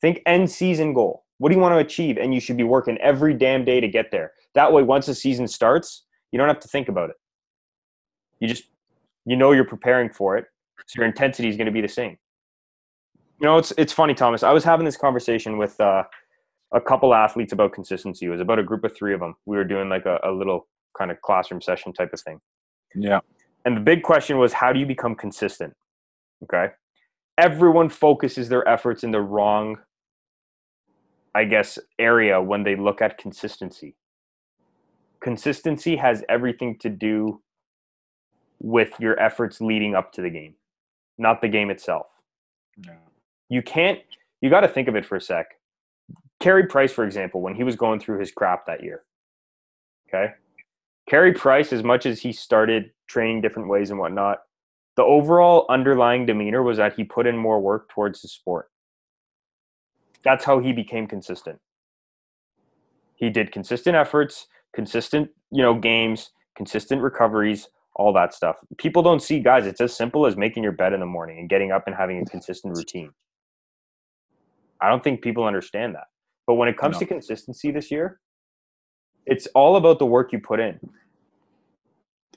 Think 0.00 0.20
end 0.26 0.50
season 0.50 0.92
goal. 0.92 1.24
What 1.38 1.50
do 1.50 1.54
you 1.54 1.60
want 1.60 1.72
to 1.72 1.78
achieve? 1.78 2.18
And 2.18 2.34
you 2.34 2.40
should 2.40 2.56
be 2.56 2.64
working 2.64 2.98
every 2.98 3.34
damn 3.34 3.64
day 3.64 3.80
to 3.80 3.88
get 3.88 4.10
there. 4.10 4.32
That 4.54 4.72
way, 4.72 4.82
once 4.82 5.06
the 5.06 5.14
season 5.14 5.48
starts, 5.48 6.04
you 6.32 6.38
don't 6.38 6.48
have 6.48 6.60
to 6.60 6.68
think 6.68 6.88
about 6.88 7.10
it. 7.10 7.16
You 8.40 8.48
just, 8.48 8.64
you 9.24 9.36
know, 9.36 9.52
you're 9.52 9.64
preparing 9.64 10.10
for 10.10 10.36
it. 10.36 10.46
So 10.86 11.00
your 11.00 11.06
intensity 11.06 11.48
is 11.48 11.56
going 11.56 11.66
to 11.66 11.72
be 11.72 11.80
the 11.80 11.88
same. 11.88 12.18
You 13.40 13.46
know, 13.46 13.58
it's 13.58 13.72
it's 13.78 13.92
funny, 13.92 14.14
Thomas. 14.14 14.42
I 14.42 14.52
was 14.52 14.64
having 14.64 14.84
this 14.84 14.96
conversation 14.96 15.58
with 15.58 15.80
uh, 15.80 16.02
a 16.72 16.80
couple 16.80 17.14
athletes 17.14 17.52
about 17.52 17.72
consistency. 17.72 18.26
It 18.26 18.30
was 18.30 18.40
about 18.40 18.58
a 18.58 18.62
group 18.62 18.84
of 18.84 18.96
three 18.96 19.14
of 19.14 19.20
them. 19.20 19.36
We 19.46 19.56
were 19.56 19.64
doing 19.64 19.88
like 19.88 20.06
a, 20.06 20.18
a 20.24 20.32
little 20.32 20.66
kind 20.96 21.10
of 21.10 21.20
classroom 21.22 21.60
session 21.60 21.92
type 21.92 22.12
of 22.12 22.20
thing. 22.20 22.40
Yeah. 22.94 23.20
And 23.64 23.76
the 23.76 23.80
big 23.80 24.02
question 24.02 24.38
was, 24.38 24.52
how 24.52 24.72
do 24.72 24.80
you 24.80 24.86
become 24.86 25.14
consistent? 25.14 25.74
Okay. 26.44 26.72
Everyone 27.36 27.88
focuses 27.88 28.48
their 28.48 28.66
efforts 28.66 29.04
in 29.04 29.12
the 29.12 29.20
wrong, 29.20 29.76
I 31.38 31.44
guess, 31.44 31.78
area 32.00 32.42
when 32.42 32.64
they 32.64 32.74
look 32.74 33.00
at 33.00 33.16
consistency. 33.16 33.94
Consistency 35.20 35.94
has 35.94 36.24
everything 36.28 36.76
to 36.78 36.90
do 36.90 37.40
with 38.58 38.90
your 38.98 39.16
efforts 39.20 39.60
leading 39.60 39.94
up 39.94 40.12
to 40.14 40.20
the 40.20 40.30
game, 40.30 40.54
not 41.16 41.40
the 41.40 41.46
game 41.46 41.70
itself. 41.70 42.06
Yeah. 42.84 42.94
You 43.48 43.62
can't, 43.62 44.00
you 44.40 44.50
got 44.50 44.62
to 44.62 44.68
think 44.68 44.88
of 44.88 44.96
it 44.96 45.06
for 45.06 45.14
a 45.14 45.20
sec. 45.20 45.46
Carey 46.40 46.66
Price, 46.66 46.90
for 46.90 47.04
example, 47.04 47.40
when 47.40 47.54
he 47.54 47.62
was 47.62 47.76
going 47.76 48.00
through 48.00 48.18
his 48.18 48.32
crap 48.32 48.66
that 48.66 48.82
year, 48.82 49.04
okay? 50.08 50.32
Carey 51.08 51.32
Price, 51.32 51.72
as 51.72 51.84
much 51.84 52.04
as 52.04 52.20
he 52.20 52.32
started 52.32 52.90
training 53.06 53.42
different 53.42 53.68
ways 53.68 53.90
and 53.90 54.00
whatnot, 54.00 54.38
the 54.96 55.04
overall 55.04 55.66
underlying 55.68 56.26
demeanor 56.26 56.64
was 56.64 56.78
that 56.78 56.94
he 56.94 57.04
put 57.04 57.28
in 57.28 57.36
more 57.36 57.60
work 57.60 57.88
towards 57.90 58.22
his 58.22 58.32
sport. 58.32 58.72
That's 60.24 60.44
how 60.44 60.60
he 60.60 60.72
became 60.72 61.06
consistent. 61.06 61.58
He 63.14 63.30
did 63.30 63.52
consistent 63.52 63.96
efforts, 63.96 64.46
consistent, 64.74 65.30
you 65.50 65.62
know, 65.62 65.74
games, 65.74 66.30
consistent 66.56 67.02
recoveries, 67.02 67.68
all 67.94 68.12
that 68.12 68.32
stuff. 68.32 68.56
People 68.78 69.02
don't 69.02 69.20
see 69.20 69.40
guys, 69.40 69.66
it's 69.66 69.80
as 69.80 69.96
simple 69.96 70.26
as 70.26 70.36
making 70.36 70.62
your 70.62 70.72
bed 70.72 70.92
in 70.92 71.00
the 71.00 71.06
morning 71.06 71.38
and 71.38 71.48
getting 71.48 71.72
up 71.72 71.84
and 71.86 71.96
having 71.96 72.20
a 72.20 72.24
consistent 72.24 72.76
routine. 72.76 73.10
I 74.80 74.88
don't 74.88 75.02
think 75.02 75.22
people 75.22 75.44
understand 75.44 75.94
that. 75.96 76.06
But 76.46 76.54
when 76.54 76.68
it 76.68 76.78
comes 76.78 76.94
no. 76.94 77.00
to 77.00 77.06
consistency 77.06 77.70
this 77.70 77.90
year, 77.90 78.20
it's 79.26 79.46
all 79.48 79.76
about 79.76 79.98
the 79.98 80.06
work 80.06 80.32
you 80.32 80.38
put 80.38 80.60
in. 80.60 80.78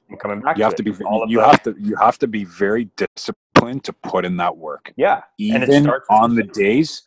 I'm 0.09 0.17
coming 0.17 0.41
back. 0.41 0.57
You 0.57 0.63
have 0.63 0.75
to, 0.75 0.83
to 0.83 0.91
be. 0.91 1.05
You 1.29 1.39
have 1.39 1.63
to. 1.63 1.75
You 1.79 1.95
have 1.95 2.19
to 2.19 2.27
be 2.27 2.43
very 2.43 2.89
disciplined 2.97 3.85
to 3.85 3.93
put 3.93 4.25
in 4.25 4.35
that 4.37 4.57
work. 4.57 4.91
Yeah, 4.97 5.21
even 5.37 5.89
on 6.09 6.35
the 6.35 6.43
days, 6.43 7.03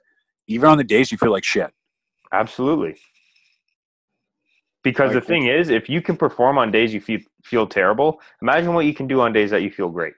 even 0.46 0.68
on 0.68 0.78
the 0.78 0.84
days 0.84 1.10
you 1.10 1.18
feel 1.18 1.32
like 1.32 1.44
shit. 1.44 1.72
Absolutely. 2.32 2.96
Because 4.82 5.14
like, 5.14 5.22
the 5.22 5.26
thing 5.26 5.46
is, 5.46 5.70
if 5.70 5.88
you 5.88 6.02
can 6.02 6.16
perform 6.16 6.58
on 6.58 6.70
days 6.70 6.92
you 6.92 7.00
feel 7.00 7.20
feel 7.42 7.66
terrible, 7.66 8.20
imagine 8.42 8.74
what 8.74 8.84
you 8.84 8.94
can 8.94 9.06
do 9.06 9.20
on 9.20 9.32
days 9.32 9.50
that 9.50 9.62
you 9.62 9.70
feel 9.70 9.88
great. 9.88 10.14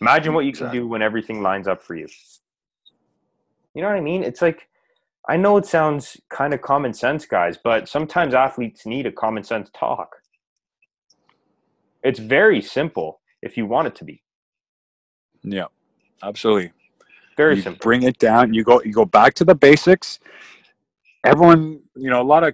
Imagine 0.00 0.34
what 0.34 0.44
you 0.44 0.52
can 0.52 0.70
do 0.70 0.86
when 0.86 1.02
everything 1.02 1.42
lines 1.42 1.66
up 1.66 1.82
for 1.82 1.96
you. 1.96 2.06
You 3.74 3.82
know 3.82 3.88
what 3.88 3.96
I 3.96 4.00
mean? 4.00 4.22
It's 4.22 4.40
like 4.40 4.68
I 5.28 5.36
know 5.36 5.56
it 5.56 5.66
sounds 5.66 6.16
kind 6.30 6.54
of 6.54 6.62
common 6.62 6.94
sense, 6.94 7.26
guys, 7.26 7.58
but 7.62 7.88
sometimes 7.88 8.34
athletes 8.34 8.86
need 8.86 9.06
a 9.06 9.12
common 9.12 9.42
sense 9.42 9.68
talk. 9.74 10.16
It's 12.02 12.20
very 12.20 12.62
simple 12.62 13.20
if 13.42 13.56
you 13.56 13.66
want 13.66 13.88
it 13.88 13.96
to 13.96 14.04
be. 14.04 14.22
Yeah, 15.42 15.66
absolutely. 16.22 16.72
Very 17.38 17.56
you 17.56 17.62
simple. 17.62 17.82
Bring 17.82 18.02
it 18.02 18.18
down. 18.18 18.52
You 18.52 18.64
go. 18.64 18.82
You 18.82 18.92
go 18.92 19.06
back 19.06 19.32
to 19.34 19.44
the 19.44 19.54
basics. 19.54 20.18
Everyone, 21.24 21.80
you 21.96 22.10
know, 22.10 22.20
a 22.20 22.24
lot 22.24 22.44
of 22.44 22.52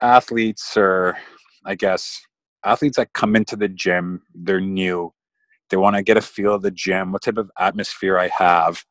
athletes 0.00 0.76
or, 0.76 1.16
I 1.64 1.74
guess, 1.74 2.20
athletes 2.64 2.96
that 2.98 3.12
come 3.14 3.34
into 3.34 3.56
the 3.56 3.68
gym. 3.68 4.22
They're 4.34 4.60
new. 4.60 5.12
They 5.70 5.76
want 5.76 5.96
to 5.96 6.02
get 6.02 6.16
a 6.16 6.20
feel 6.20 6.54
of 6.54 6.62
the 6.62 6.70
gym. 6.70 7.12
What 7.12 7.22
type 7.22 7.38
of 7.38 7.50
atmosphere 7.58 8.18
I 8.18 8.28
have 8.28 8.84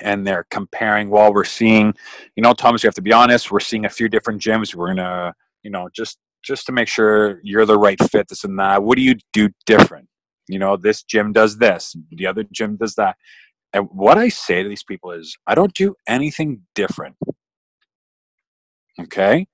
and 0.00 0.24
they're 0.26 0.46
comparing 0.50 1.10
well 1.10 1.32
we're 1.34 1.44
seeing 1.44 1.92
you 2.36 2.42
know 2.42 2.52
thomas 2.52 2.82
you 2.82 2.86
have 2.86 2.94
to 2.94 3.02
be 3.02 3.12
honest 3.12 3.50
we're 3.50 3.58
seeing 3.58 3.86
a 3.86 3.88
few 3.88 4.08
different 4.08 4.40
gyms 4.40 4.72
we're 4.72 4.86
gonna 4.86 5.34
you 5.64 5.70
know 5.70 5.88
just 5.92 6.18
just 6.42 6.64
to 6.64 6.70
make 6.70 6.86
sure 6.86 7.40
you're 7.42 7.66
the 7.66 7.76
right 7.76 7.98
fit 8.04 8.28
this 8.28 8.44
and 8.44 8.56
that 8.58 8.82
what 8.82 8.96
do 8.96 9.02
you 9.02 9.16
do 9.32 9.48
different 9.66 10.06
you 10.48 10.58
know 10.58 10.76
this 10.76 11.02
gym 11.02 11.32
does 11.32 11.58
this 11.58 11.96
the 12.12 12.26
other 12.26 12.44
gym 12.52 12.76
does 12.76 12.94
that 12.94 13.16
and 13.72 13.88
what 13.92 14.18
i 14.18 14.28
say 14.28 14.62
to 14.62 14.68
these 14.68 14.84
people 14.84 15.10
is 15.12 15.36
i 15.46 15.54
don't 15.54 15.74
do 15.74 15.94
anything 16.08 16.62
different 16.74 17.16
okay 19.00 19.46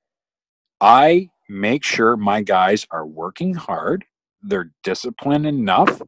i 0.81 1.29
make 1.49 1.85
sure 1.85 2.17
my 2.17 2.43
guys 2.43 2.87
are 2.91 3.07
working 3.07 3.55
hard 3.55 4.05
they're 4.43 4.71
disciplined 4.83 5.47
enough 5.47 6.01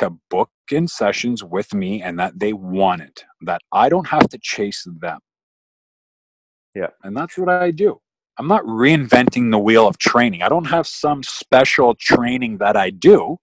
to 0.00 0.10
book 0.30 0.50
in 0.72 0.88
sessions 0.88 1.44
with 1.44 1.74
me 1.74 2.02
and 2.02 2.18
that 2.18 2.38
they 2.38 2.54
want 2.54 3.02
it, 3.02 3.24
that 3.42 3.60
I 3.70 3.90
don't 3.90 4.08
have 4.08 4.30
to 4.30 4.38
chase 4.40 4.86
them. 5.00 5.20
Yeah. 6.74 6.88
And 7.02 7.14
that's 7.14 7.36
what 7.36 7.50
I 7.50 7.70
do. 7.70 8.00
I'm 8.38 8.48
not 8.48 8.64
reinventing 8.64 9.50
the 9.50 9.58
wheel 9.58 9.86
of 9.86 9.98
training. 9.98 10.42
I 10.42 10.48
don't 10.48 10.66
have 10.66 10.86
some 10.86 11.22
special 11.22 11.94
training 11.94 12.58
that 12.58 12.76
I 12.76 12.88
do. 12.88 13.36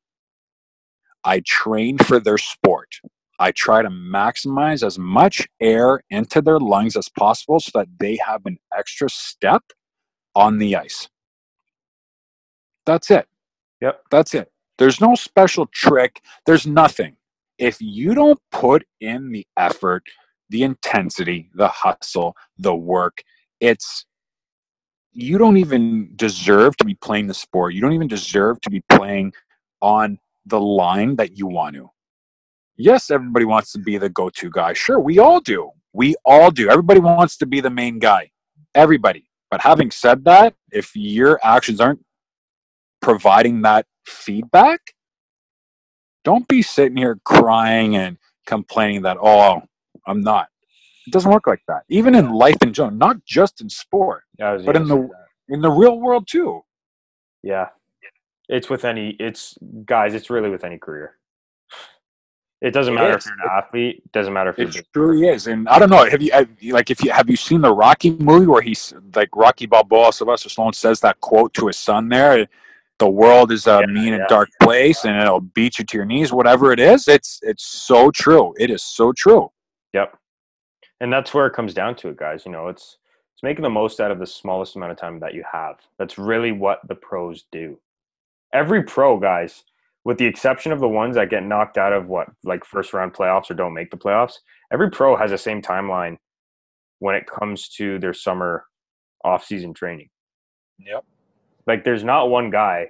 I 1.24 1.42
train 1.46 2.00
for 2.00 2.20
their 2.20 2.40
sport. 2.40 2.96
I 3.40 3.52
try 3.52 3.82
to 3.82 3.90
maximize 3.90 4.86
as 4.86 4.98
much 4.98 5.48
air 5.62 6.02
into 6.10 6.42
their 6.42 6.60
lungs 6.60 6.96
as 6.96 7.10
possible 7.10 7.60
so 7.60 7.72
that 7.76 7.88
they 8.00 8.18
have 8.26 8.46
an 8.46 8.58
extra 8.76 9.10
step 9.10 9.64
on 10.36 10.58
the 10.58 10.76
ice. 10.76 11.10
That's 12.86 13.12
it. 13.12 13.28
Yep. 13.82 14.02
That's 14.10 14.34
it. 14.34 14.52
There's 14.78 15.02
no 15.02 15.16
special 15.16 15.68
trick. 15.68 16.22
There's 16.46 16.66
nothing. 16.66 17.18
If 17.58 17.78
you 17.80 18.14
don't 18.14 18.40
put 18.52 18.86
in 19.02 19.32
the 19.32 19.46
effort, 19.58 20.04
the 20.50 20.64
intensity, 20.64 21.50
the 21.54 21.68
hustle, 21.68 22.36
the 22.58 22.76
work, 22.76 23.24
it's 23.60 24.06
you 25.12 25.38
don't 25.38 25.58
even 25.58 26.12
deserve 26.16 26.78
to 26.78 26.86
be 26.86 26.94
playing 26.94 27.28
the 27.28 27.34
sport. 27.34 27.74
You 27.74 27.82
don't 27.82 27.94
even 27.94 28.08
deserve 28.08 28.62
to 28.62 28.70
be 28.70 28.82
playing 28.90 29.34
on 29.82 30.20
the 30.46 30.60
line 30.60 31.16
that 31.16 31.38
you 31.38 31.48
want 31.48 31.76
to. 31.76 31.90
Yes, 32.78 33.10
everybody 33.10 33.46
wants 33.46 33.72
to 33.74 33.80
be 33.80 33.98
the 33.98 34.10
go 34.10 34.30
to 34.30 34.50
guy. 34.50 34.74
Sure, 34.74 35.00
we 35.00 35.20
all 35.20 35.40
do. 35.40 35.72
We 35.94 36.16
all 36.24 36.52
do. 36.52 36.70
Everybody 36.70 37.00
wants 37.00 37.38
to 37.38 37.46
be 37.46 37.60
the 37.60 37.72
main 37.72 38.00
guy. 38.00 38.32
Everybody. 38.76 39.26
But 39.50 39.62
having 39.62 39.92
said 39.92 40.26
that, 40.26 40.54
if 40.72 40.96
your 40.96 41.40
actions 41.44 41.80
aren't 41.82 42.04
providing 43.02 43.62
that 43.64 43.86
feedback, 44.06 44.94
don't 46.24 46.48
be 46.48 46.62
sitting 46.62 46.98
here 46.98 47.20
crying 47.24 47.96
and 47.96 48.18
complaining 48.46 49.04
that, 49.04 49.18
oh, 49.20 49.62
I'm 50.06 50.22
not. 50.22 50.50
It 51.08 51.14
doesn't 51.14 51.32
work 51.32 51.48
like 51.48 51.62
that. 51.68 51.84
Even 51.90 52.14
in 52.16 52.32
life 52.32 52.58
in 52.62 52.74
general, 52.74 52.94
not 52.94 53.24
just 53.26 53.62
in 53.62 53.70
sport, 53.70 54.24
yeah, 54.38 54.58
but 54.66 54.76
in 54.76 54.88
the 54.88 55.10
in 55.48 55.62
the 55.62 55.72
real 55.72 56.00
world 56.00 56.28
too. 56.30 56.64
Yeah. 57.44 57.70
It's 58.50 58.70
with 58.70 58.84
any 58.84 59.16
it's 59.20 59.58
guys, 59.86 60.14
it's 60.14 60.30
really 60.30 60.50
with 60.50 60.66
any 60.66 60.78
career. 60.78 61.16
It 62.60 62.72
doesn't 62.72 62.96
matter 62.96 63.16
if 63.16 63.26
you're 63.26 63.36
an 63.36 63.50
athlete. 63.52 64.02
It 64.04 64.12
doesn't 64.12 64.34
matter 64.34 64.50
if 64.50 64.58
it 64.58 64.88
truly 64.92 65.28
is. 65.28 65.46
And 65.46 65.70
I 65.70 65.78
don't 65.78 65.92
know. 65.92 66.10
Have 66.10 66.22
you 66.22 66.74
like 66.74 66.90
if 66.90 67.04
you 67.04 67.12
have 67.12 67.30
you 67.30 67.36
seen 67.36 67.62
the 67.62 67.74
Rocky 67.74 68.12
movie 68.12 68.48
where 68.48 68.64
he's 68.64 68.94
like 69.14 69.30
Rocky 69.36 69.68
Balboa, 69.68 70.12
Sylvester 70.12 70.50
Stallone 70.50 70.74
says 70.74 71.00
that 71.02 71.20
quote 71.22 71.54
to 71.54 71.68
his 71.68 71.78
son 71.78 72.10
there 72.10 72.48
the 73.00 73.10
world 73.10 73.52
is 73.52 73.68
a 73.68 73.82
yeah, 73.82 73.86
mean 73.86 74.08
yeah. 74.08 74.16
and 74.16 74.28
dark 74.28 74.50
place 74.62 75.06
and 75.06 75.20
it'll 75.22 75.40
beat 75.40 75.78
you 75.78 75.86
to 75.86 75.98
your 75.98 76.06
knees 76.06 76.32
whatever 76.32 76.72
it 76.72 76.80
is 76.80 77.08
it's 77.08 77.40
it's 77.44 77.66
so 77.66 78.12
true 78.12 78.54
it 78.58 78.70
is 78.70 78.84
so 78.84 79.12
true 79.12 79.52
yep 79.94 80.18
and 81.00 81.12
that's 81.12 81.34
where 81.34 81.46
it 81.46 81.54
comes 81.54 81.74
down 81.74 81.96
to 81.96 82.10
it 82.10 82.18
guys 82.18 82.44
you 82.46 82.52
know 82.52 82.68
it's 82.68 82.98
it's 83.34 83.44
making 83.44 83.64
the 83.64 83.70
most 83.70 84.00
out 84.00 84.12
of 84.12 84.20
the 84.20 84.26
smallest 84.26 84.76
amount 84.76 84.92
of 84.92 84.98
time 84.98 85.20
that 85.20 85.34
you 85.34 85.44
have 85.52 85.78
that's 86.00 86.18
really 86.18 86.52
what 86.52 86.80
the 86.88 86.96
pros 86.96 87.46
do 87.52 87.78
every 88.54 88.84
pro 88.84 89.20
guys 89.20 89.64
with 90.08 90.18
the 90.18 90.26
exception 90.26 90.72
of 90.72 90.80
the 90.80 90.88
ones 90.88 91.16
that 91.16 91.30
get 91.30 91.44
knocked 91.44 91.78
out 91.78 91.94
of 91.94 92.08
what 92.08 92.28
like 92.44 92.64
first 92.66 92.94
round 92.94 93.14
playoffs 93.14 93.52
or 93.52 93.54
don't 93.54 93.74
make 93.74 93.92
the 93.92 93.98
playoffs 93.98 94.36
every 94.72 94.90
pro 94.90 95.16
has 95.16 95.32
the 95.32 95.38
same 95.38 95.62
timeline 95.62 96.18
when 97.00 97.14
it 97.14 97.28
comes 97.28 97.68
to 97.68 98.00
their 98.00 98.14
summer 98.14 98.66
off-season 99.24 99.74
training 99.74 100.10
yep 100.80 101.04
like 101.68 101.84
there's 101.84 102.04
not 102.04 102.30
one 102.30 102.50
guy, 102.50 102.88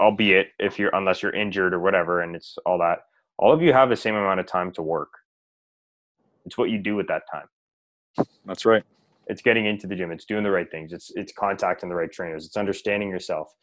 albeit 0.00 0.48
if 0.58 0.78
you're 0.78 0.94
unless 0.94 1.22
you're 1.22 1.34
injured 1.34 1.72
or 1.72 1.80
whatever, 1.80 2.20
and 2.20 2.34
it's 2.34 2.58
all 2.66 2.78
that. 2.78 2.98
All 3.38 3.52
of 3.52 3.62
you 3.62 3.72
have 3.72 3.88
the 3.88 3.96
same 3.96 4.16
amount 4.16 4.40
of 4.40 4.46
time 4.46 4.72
to 4.72 4.82
work. 4.82 5.10
It's 6.44 6.58
what 6.58 6.70
you 6.70 6.78
do 6.78 6.96
with 6.96 7.06
that 7.08 7.22
time. 7.30 8.26
That's 8.44 8.66
right. 8.66 8.82
It's 9.28 9.42
getting 9.42 9.66
into 9.66 9.86
the 9.86 9.94
gym. 9.94 10.10
It's 10.10 10.24
doing 10.24 10.42
the 10.42 10.50
right 10.50 10.70
things. 10.70 10.92
It's 10.92 11.12
it's 11.14 11.32
contacting 11.32 11.88
the 11.88 11.94
right 11.94 12.10
trainers. 12.10 12.44
It's 12.44 12.56
understanding 12.56 13.08
yourself. 13.08 13.54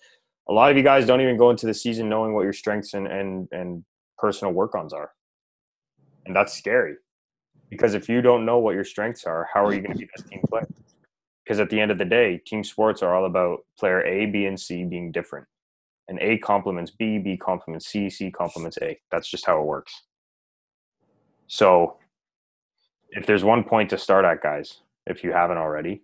A 0.50 0.54
lot 0.54 0.72
of 0.72 0.78
you 0.78 0.84
guys 0.84 1.06
don't 1.06 1.22
even 1.22 1.38
go 1.38 1.50
into 1.50 1.66
the 1.66 1.74
season 1.74 2.10
knowing 2.10 2.34
what 2.34 2.44
your 2.44 2.54
strengths 2.54 2.94
and 2.94 3.08
and 3.08 3.48
and 3.52 3.86
personal 4.18 4.54
work-ons 4.54 4.94
are, 4.94 5.12
and 6.26 6.36
that's 6.36 6.54
scary. 6.54 6.96
Because 7.70 7.94
if 7.94 8.08
you 8.08 8.22
don't 8.22 8.46
know 8.46 8.60
what 8.60 8.76
your 8.76 8.84
strengths 8.84 9.26
are, 9.26 9.48
how 9.52 9.66
are 9.66 9.74
you 9.74 9.82
going 9.82 9.94
to 9.94 9.98
be 9.98 10.06
best 10.16 10.28
team 10.28 10.42
player? 10.48 10.68
Because 11.44 11.60
at 11.60 11.70
the 11.70 11.80
end 11.80 11.92
of 11.92 11.98
the 11.98 12.06
day, 12.06 12.38
team 12.46 12.64
sports 12.64 13.02
are 13.02 13.16
all 13.16 13.26
about 13.26 13.66
player 13.80 14.06
A, 14.06 14.28
B, 14.28 14.46
and 14.46 14.60
C 14.60 14.84
being 14.84 15.12
different. 15.12 15.48
And 16.08 16.20
A 16.20 16.38
complements 16.38 16.92
B, 16.92 17.18
B 17.18 17.38
complements 17.38 17.88
C, 17.88 18.10
C 18.10 18.30
complements 18.30 18.78
A. 18.82 19.00
That's 19.12 19.28
just 19.28 19.46
how 19.46 19.60
it 19.60 19.66
works. 19.66 20.04
So 21.48 21.98
if 23.10 23.26
there's 23.26 23.44
one 23.44 23.64
point 23.64 23.90
to 23.90 23.98
start 23.98 24.26
at, 24.26 24.42
guys, 24.42 24.82
if 25.08 25.24
you 25.24 25.32
haven't 25.32 25.58
already, 25.58 26.04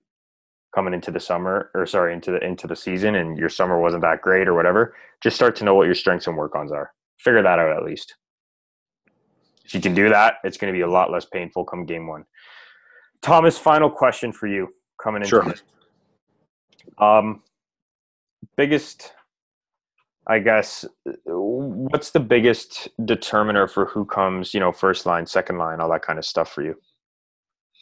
coming 0.74 0.94
into 0.94 1.12
the 1.12 1.20
summer 1.20 1.72
or 1.74 1.86
sorry, 1.86 2.14
into 2.14 2.32
the 2.32 2.44
into 2.46 2.68
the 2.68 2.76
season 2.76 3.16
and 3.16 3.38
your 3.38 3.50
summer 3.50 3.80
wasn't 3.80 4.02
that 4.02 4.22
great 4.22 4.48
or 4.48 4.54
whatever, 4.54 4.96
just 5.22 5.36
start 5.36 5.56
to 5.58 5.64
know 5.64 5.74
what 5.74 5.86
your 5.86 5.96
strengths 5.96 6.28
and 6.28 6.38
work 6.38 6.56
ons 6.56 6.72
are. 6.72 6.92
Figure 7.18 7.42
that 7.42 7.60
out 7.60 7.76
at 7.76 7.84
least. 7.84 8.16
If 9.66 9.74
you 9.76 9.82
can 9.82 9.94
do 9.94 10.10
that, 10.10 10.36
it's 10.44 10.58
going 10.58 10.74
to 10.74 10.78
be 10.78 10.82
a 10.82 10.90
lot 10.90 11.12
less 11.12 11.26
painful 11.26 11.64
come 11.66 11.86
game 11.86 12.08
one. 12.08 12.26
Thomas, 13.22 13.58
final 13.58 13.90
question 13.90 14.32
for 14.32 14.48
you 14.48 14.68
coming 15.02 15.22
in 15.22 15.28
Sure. 15.28 15.44
this. 15.44 15.64
Um, 16.98 17.44
biggest, 18.56 19.14
I 20.28 20.40
guess, 20.40 20.86
what's 21.26 22.12
the 22.12 22.20
biggest 22.20 22.90
determiner 23.06 23.68
for 23.68 23.86
who 23.86 24.06
comes, 24.06 24.54
you 24.54 24.60
know, 24.60 24.72
first 24.72 25.06
line, 25.06 25.26
second 25.26 25.58
line, 25.58 25.80
all 25.80 25.90
that 25.92 26.02
kind 26.02 26.18
of 26.18 26.26
stuff 26.26 26.52
for 26.52 26.64
you? 26.64 26.76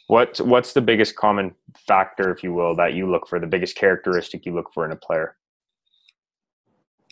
What 0.08 0.38
What's 0.40 0.72
the 0.72 0.80
biggest 0.80 1.16
common 1.16 1.54
factor, 1.86 2.32
if 2.32 2.42
you 2.42 2.52
will, 2.52 2.76
that 2.76 2.94
you 2.94 3.10
look 3.10 3.28
for? 3.28 3.38
The 3.38 3.46
biggest 3.46 3.76
characteristic 3.76 4.44
you 4.44 4.54
look 4.54 4.72
for 4.74 4.84
in 4.84 4.92
a 4.92 4.96
player? 4.96 5.36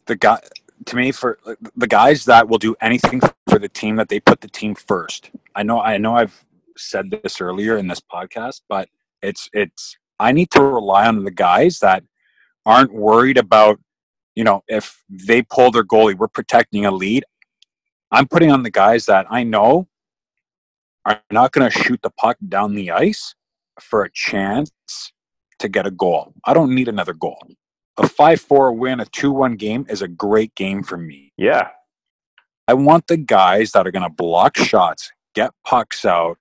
the 0.07 0.17
guy 0.17 0.41
to 0.87 0.97
me 0.97 1.13
for 1.13 1.39
the 1.77 1.87
guys 1.87 2.25
that 2.25 2.49
will 2.49 2.59
do 2.59 2.75
anything 2.81 3.21
for 3.49 3.59
the 3.59 3.69
team 3.69 3.97
that 3.97 4.09
they 4.09 4.21
put 4.21 4.41
the 4.41 4.49
team 4.49 4.75
first. 4.75 5.31
I 5.55 5.63
know 5.63 5.81
I 5.81 5.99
know 5.99 6.15
I've 6.15 6.45
said 6.77 7.11
this 7.11 7.41
earlier 7.41 7.77
in 7.77 7.89
this 7.89 8.01
podcast, 8.01 8.63
but 8.69 8.89
it's 9.23 9.49
it's 9.53 9.97
I 10.19 10.33
need 10.33 10.51
to 10.53 10.63
rely 10.63 11.07
on 11.07 11.25
the 11.25 11.31
guys 11.31 11.81
that 11.81 12.03
aren't 12.65 12.93
worried 12.93 13.39
about 13.39 13.81
you 14.35 14.45
know 14.45 14.63
if 14.69 15.03
they 15.09 15.43
pull 15.43 15.71
their 15.71 15.85
goalie, 15.85 16.17
we're 16.17 16.29
protecting 16.29 16.87
a 16.87 16.91
lead. 16.91 17.25
I'm 18.11 18.29
putting 18.29 18.53
on 18.53 18.63
the 18.63 18.71
guys 18.71 19.07
that 19.07 19.27
I 19.29 19.43
know 19.43 19.89
are 21.07 21.23
not 21.31 21.53
going 21.53 21.71
to 21.71 21.79
shoot 21.79 22.01
the 22.03 22.11
puck 22.11 22.37
down 22.47 22.75
the 22.75 22.91
ice 22.91 23.35
for 23.81 24.03
a 24.03 24.11
chance 24.13 24.71
to 25.59 25.69
get 25.69 25.87
a 25.87 25.91
goal. 25.91 26.35
I 26.45 26.53
don't 26.53 26.75
need 26.75 26.89
another 26.89 27.15
goal 27.15 27.39
a 27.99 28.03
5-4 28.03 28.77
win, 28.77 29.01
a 29.01 29.07
2-1 29.07 29.59
game 29.59 29.87
is 29.89 30.03
a 30.03 30.09
great 30.09 30.55
game 30.55 30.83
for 30.83 30.97
me. 30.97 31.33
Yeah, 31.37 31.69
I 32.69 32.75
want 32.75 33.07
the 33.07 33.17
guys 33.17 33.73
that 33.73 33.87
are 33.87 33.91
going 33.91 34.03
to 34.03 34.11
block 34.11 34.57
shots, 34.57 35.11
get 35.35 35.53
pucks 35.65 36.05
out, 36.05 36.39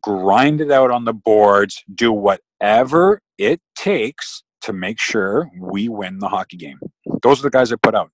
grind 0.00 0.60
it 0.60 0.70
out 0.70 0.90
on 0.90 1.04
the 1.04 1.12
boards, 1.12 1.82
do 1.92 2.12
whatever 2.12 3.20
it 3.38 3.60
takes 3.76 4.42
to 4.62 4.72
make 4.72 4.98
sure 4.98 5.50
we 5.60 5.88
win 5.88 6.18
the 6.18 6.28
hockey 6.28 6.56
game. 6.56 6.78
Those 7.22 7.40
are 7.40 7.44
the 7.44 7.50
guys 7.50 7.72
I 7.72 7.76
put 7.76 7.94
out. 7.94 8.10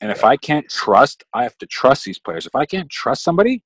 And 0.00 0.10
if 0.10 0.24
I 0.24 0.36
can't 0.36 0.68
trust, 0.68 1.24
I 1.32 1.42
have 1.42 1.56
to 1.58 1.66
trust 1.66 2.04
these 2.04 2.18
players. 2.18 2.46
If 2.46 2.54
I 2.54 2.66
can't 2.66 2.90
trust 2.90 3.24
somebody, 3.24 3.62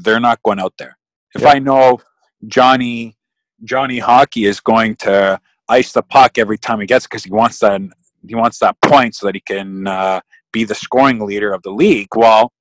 they're 0.00 0.20
not 0.20 0.42
going 0.42 0.60
out 0.60 0.74
there. 0.78 0.96
If 1.34 1.42
Yeah. 1.42 1.50
I 1.50 1.58
know 1.58 2.00
Johnny 2.46 3.16
Johnny 3.64 3.98
Hockey 4.00 4.44
is 4.44 4.60
going 4.60 4.96
to 4.96 5.40
ice 5.68 5.92
the 5.92 6.02
puck 6.02 6.38
every 6.38 6.58
time 6.58 6.80
he 6.80 6.86
gets 6.86 7.06
because 7.06 7.24
he 7.24 7.30
wants 7.30 7.58
that 7.60 7.80
he 8.26 8.34
wants 8.34 8.58
that 8.58 8.80
point 8.82 9.14
so 9.14 9.26
that 9.26 9.34
he 9.34 9.40
can 9.40 9.86
uh, 9.86 10.20
be 10.52 10.64
the 10.64 10.74
scoring 10.74 11.20
leader 11.20 11.52
of 11.52 11.62
the 11.62 11.70
league. 11.70 12.08
Well, 12.14 12.52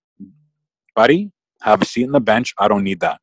buddy, 0.95 1.31
have 1.61 1.81
a 1.81 1.85
seat 1.85 2.05
on 2.05 2.11
the 2.11 2.19
bench. 2.19 2.53
I 2.57 2.67
don't 2.67 2.83
need 2.83 2.99
that. 3.01 3.19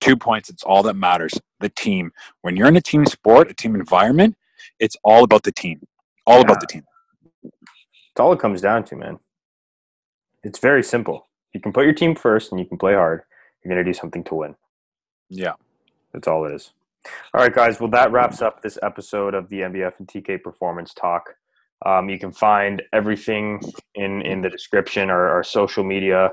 Two 0.00 0.16
points. 0.16 0.50
It's 0.50 0.62
all 0.62 0.82
that 0.82 0.94
matters. 0.94 1.32
The 1.60 1.70
team. 1.70 2.12
When 2.42 2.56
you're 2.56 2.68
in 2.68 2.76
a 2.76 2.80
team 2.82 3.06
sport, 3.06 3.50
a 3.50 3.54
team 3.54 3.74
environment, 3.74 4.36
it's 4.78 4.96
all 5.02 5.24
about 5.24 5.44
the 5.44 5.52
team. 5.52 5.80
All 6.26 6.40
about 6.40 6.60
the 6.60 6.66
team. 6.66 6.82
it's 7.42 8.20
all 8.20 8.32
it 8.32 8.38
comes 8.38 8.60
down 8.60 8.84
to, 8.84 8.96
man. 8.96 9.18
It's 10.42 10.58
very 10.58 10.82
simple. 10.82 11.28
You 11.54 11.60
can 11.60 11.72
put 11.72 11.84
your 11.84 11.94
team 11.94 12.14
first, 12.14 12.50
and 12.50 12.60
you 12.60 12.66
can 12.66 12.76
play 12.76 12.94
hard. 12.94 13.22
You're 13.62 13.72
going 13.74 13.82
to 13.84 13.90
do 13.90 13.98
something 13.98 14.24
to 14.24 14.34
win. 14.34 14.56
Yeah. 15.30 15.54
That's 16.12 16.28
all 16.28 16.44
it 16.44 16.52
is. 16.52 16.72
All 17.32 17.40
right, 17.40 17.54
guys. 17.54 17.80
Well, 17.80 17.90
that 17.90 18.12
wraps 18.12 18.42
up 18.42 18.62
this 18.62 18.78
episode 18.82 19.34
of 19.34 19.48
the 19.48 19.60
MBF 19.60 19.98
and 19.98 20.08
TK 20.08 20.42
Performance 20.42 20.92
Talk. 20.94 21.34
Um, 21.84 22.08
you 22.08 22.18
can 22.18 22.32
find 22.32 22.82
everything 22.92 23.60
in 23.94 24.22
in 24.22 24.40
the 24.40 24.48
description, 24.48 25.10
our, 25.10 25.28
our 25.28 25.44
social 25.44 25.84
media, 25.84 26.32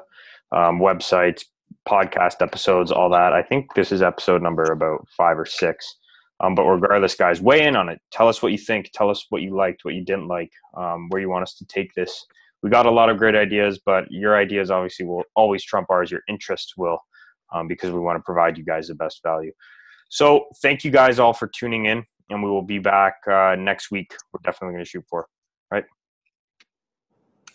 um, 0.51 0.79
websites, 0.79 1.45
podcast 1.87 2.41
episodes, 2.41 2.91
all 2.91 3.09
that. 3.09 3.33
I 3.33 3.43
think 3.43 3.73
this 3.73 3.91
is 3.91 4.01
episode 4.01 4.41
number 4.41 4.63
about 4.63 5.07
five 5.17 5.37
or 5.37 5.45
six. 5.45 5.97
Um, 6.39 6.55
but 6.55 6.63
regardless, 6.63 7.15
guys, 7.15 7.41
weigh 7.41 7.65
in 7.65 7.75
on 7.75 7.89
it. 7.89 8.01
Tell 8.11 8.27
us 8.27 8.41
what 8.41 8.51
you 8.51 8.57
think. 8.57 8.91
Tell 8.93 9.09
us 9.09 9.27
what 9.29 9.41
you 9.41 9.55
liked, 9.55 9.85
what 9.85 9.93
you 9.93 10.03
didn't 10.03 10.27
like, 10.27 10.51
um, 10.75 11.07
where 11.09 11.21
you 11.21 11.29
want 11.29 11.43
us 11.43 11.53
to 11.55 11.65
take 11.65 11.93
this. 11.93 12.25
We 12.63 12.69
got 12.69 12.85
a 12.85 12.91
lot 12.91 13.09
of 13.09 13.17
great 13.17 13.35
ideas, 13.35 13.79
but 13.85 14.11
your 14.11 14.37
ideas 14.37 14.69
obviously 14.69 15.05
will 15.05 15.23
always 15.35 15.63
trump 15.63 15.87
ours. 15.89 16.11
Your 16.11 16.21
interests 16.27 16.77
will, 16.77 16.99
um, 17.53 17.67
because 17.67 17.91
we 17.91 17.99
want 17.99 18.17
to 18.17 18.23
provide 18.23 18.57
you 18.57 18.63
guys 18.63 18.87
the 18.87 18.95
best 18.95 19.21
value. 19.23 19.51
So 20.09 20.45
thank 20.61 20.83
you 20.83 20.91
guys 20.91 21.19
all 21.19 21.33
for 21.33 21.47
tuning 21.47 21.85
in, 21.85 22.03
and 22.29 22.43
we 22.43 22.49
will 22.49 22.61
be 22.61 22.79
back 22.79 23.15
uh, 23.31 23.55
next 23.57 23.91
week. 23.91 24.13
We're 24.31 24.41
definitely 24.43 24.75
going 24.75 24.85
to 24.85 24.89
shoot 24.89 25.05
for, 25.09 25.27
right? 25.71 25.85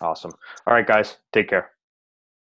Awesome. 0.00 0.32
All 0.66 0.74
right, 0.74 0.86
guys, 0.86 1.18
take 1.32 1.48
care. 1.48 1.75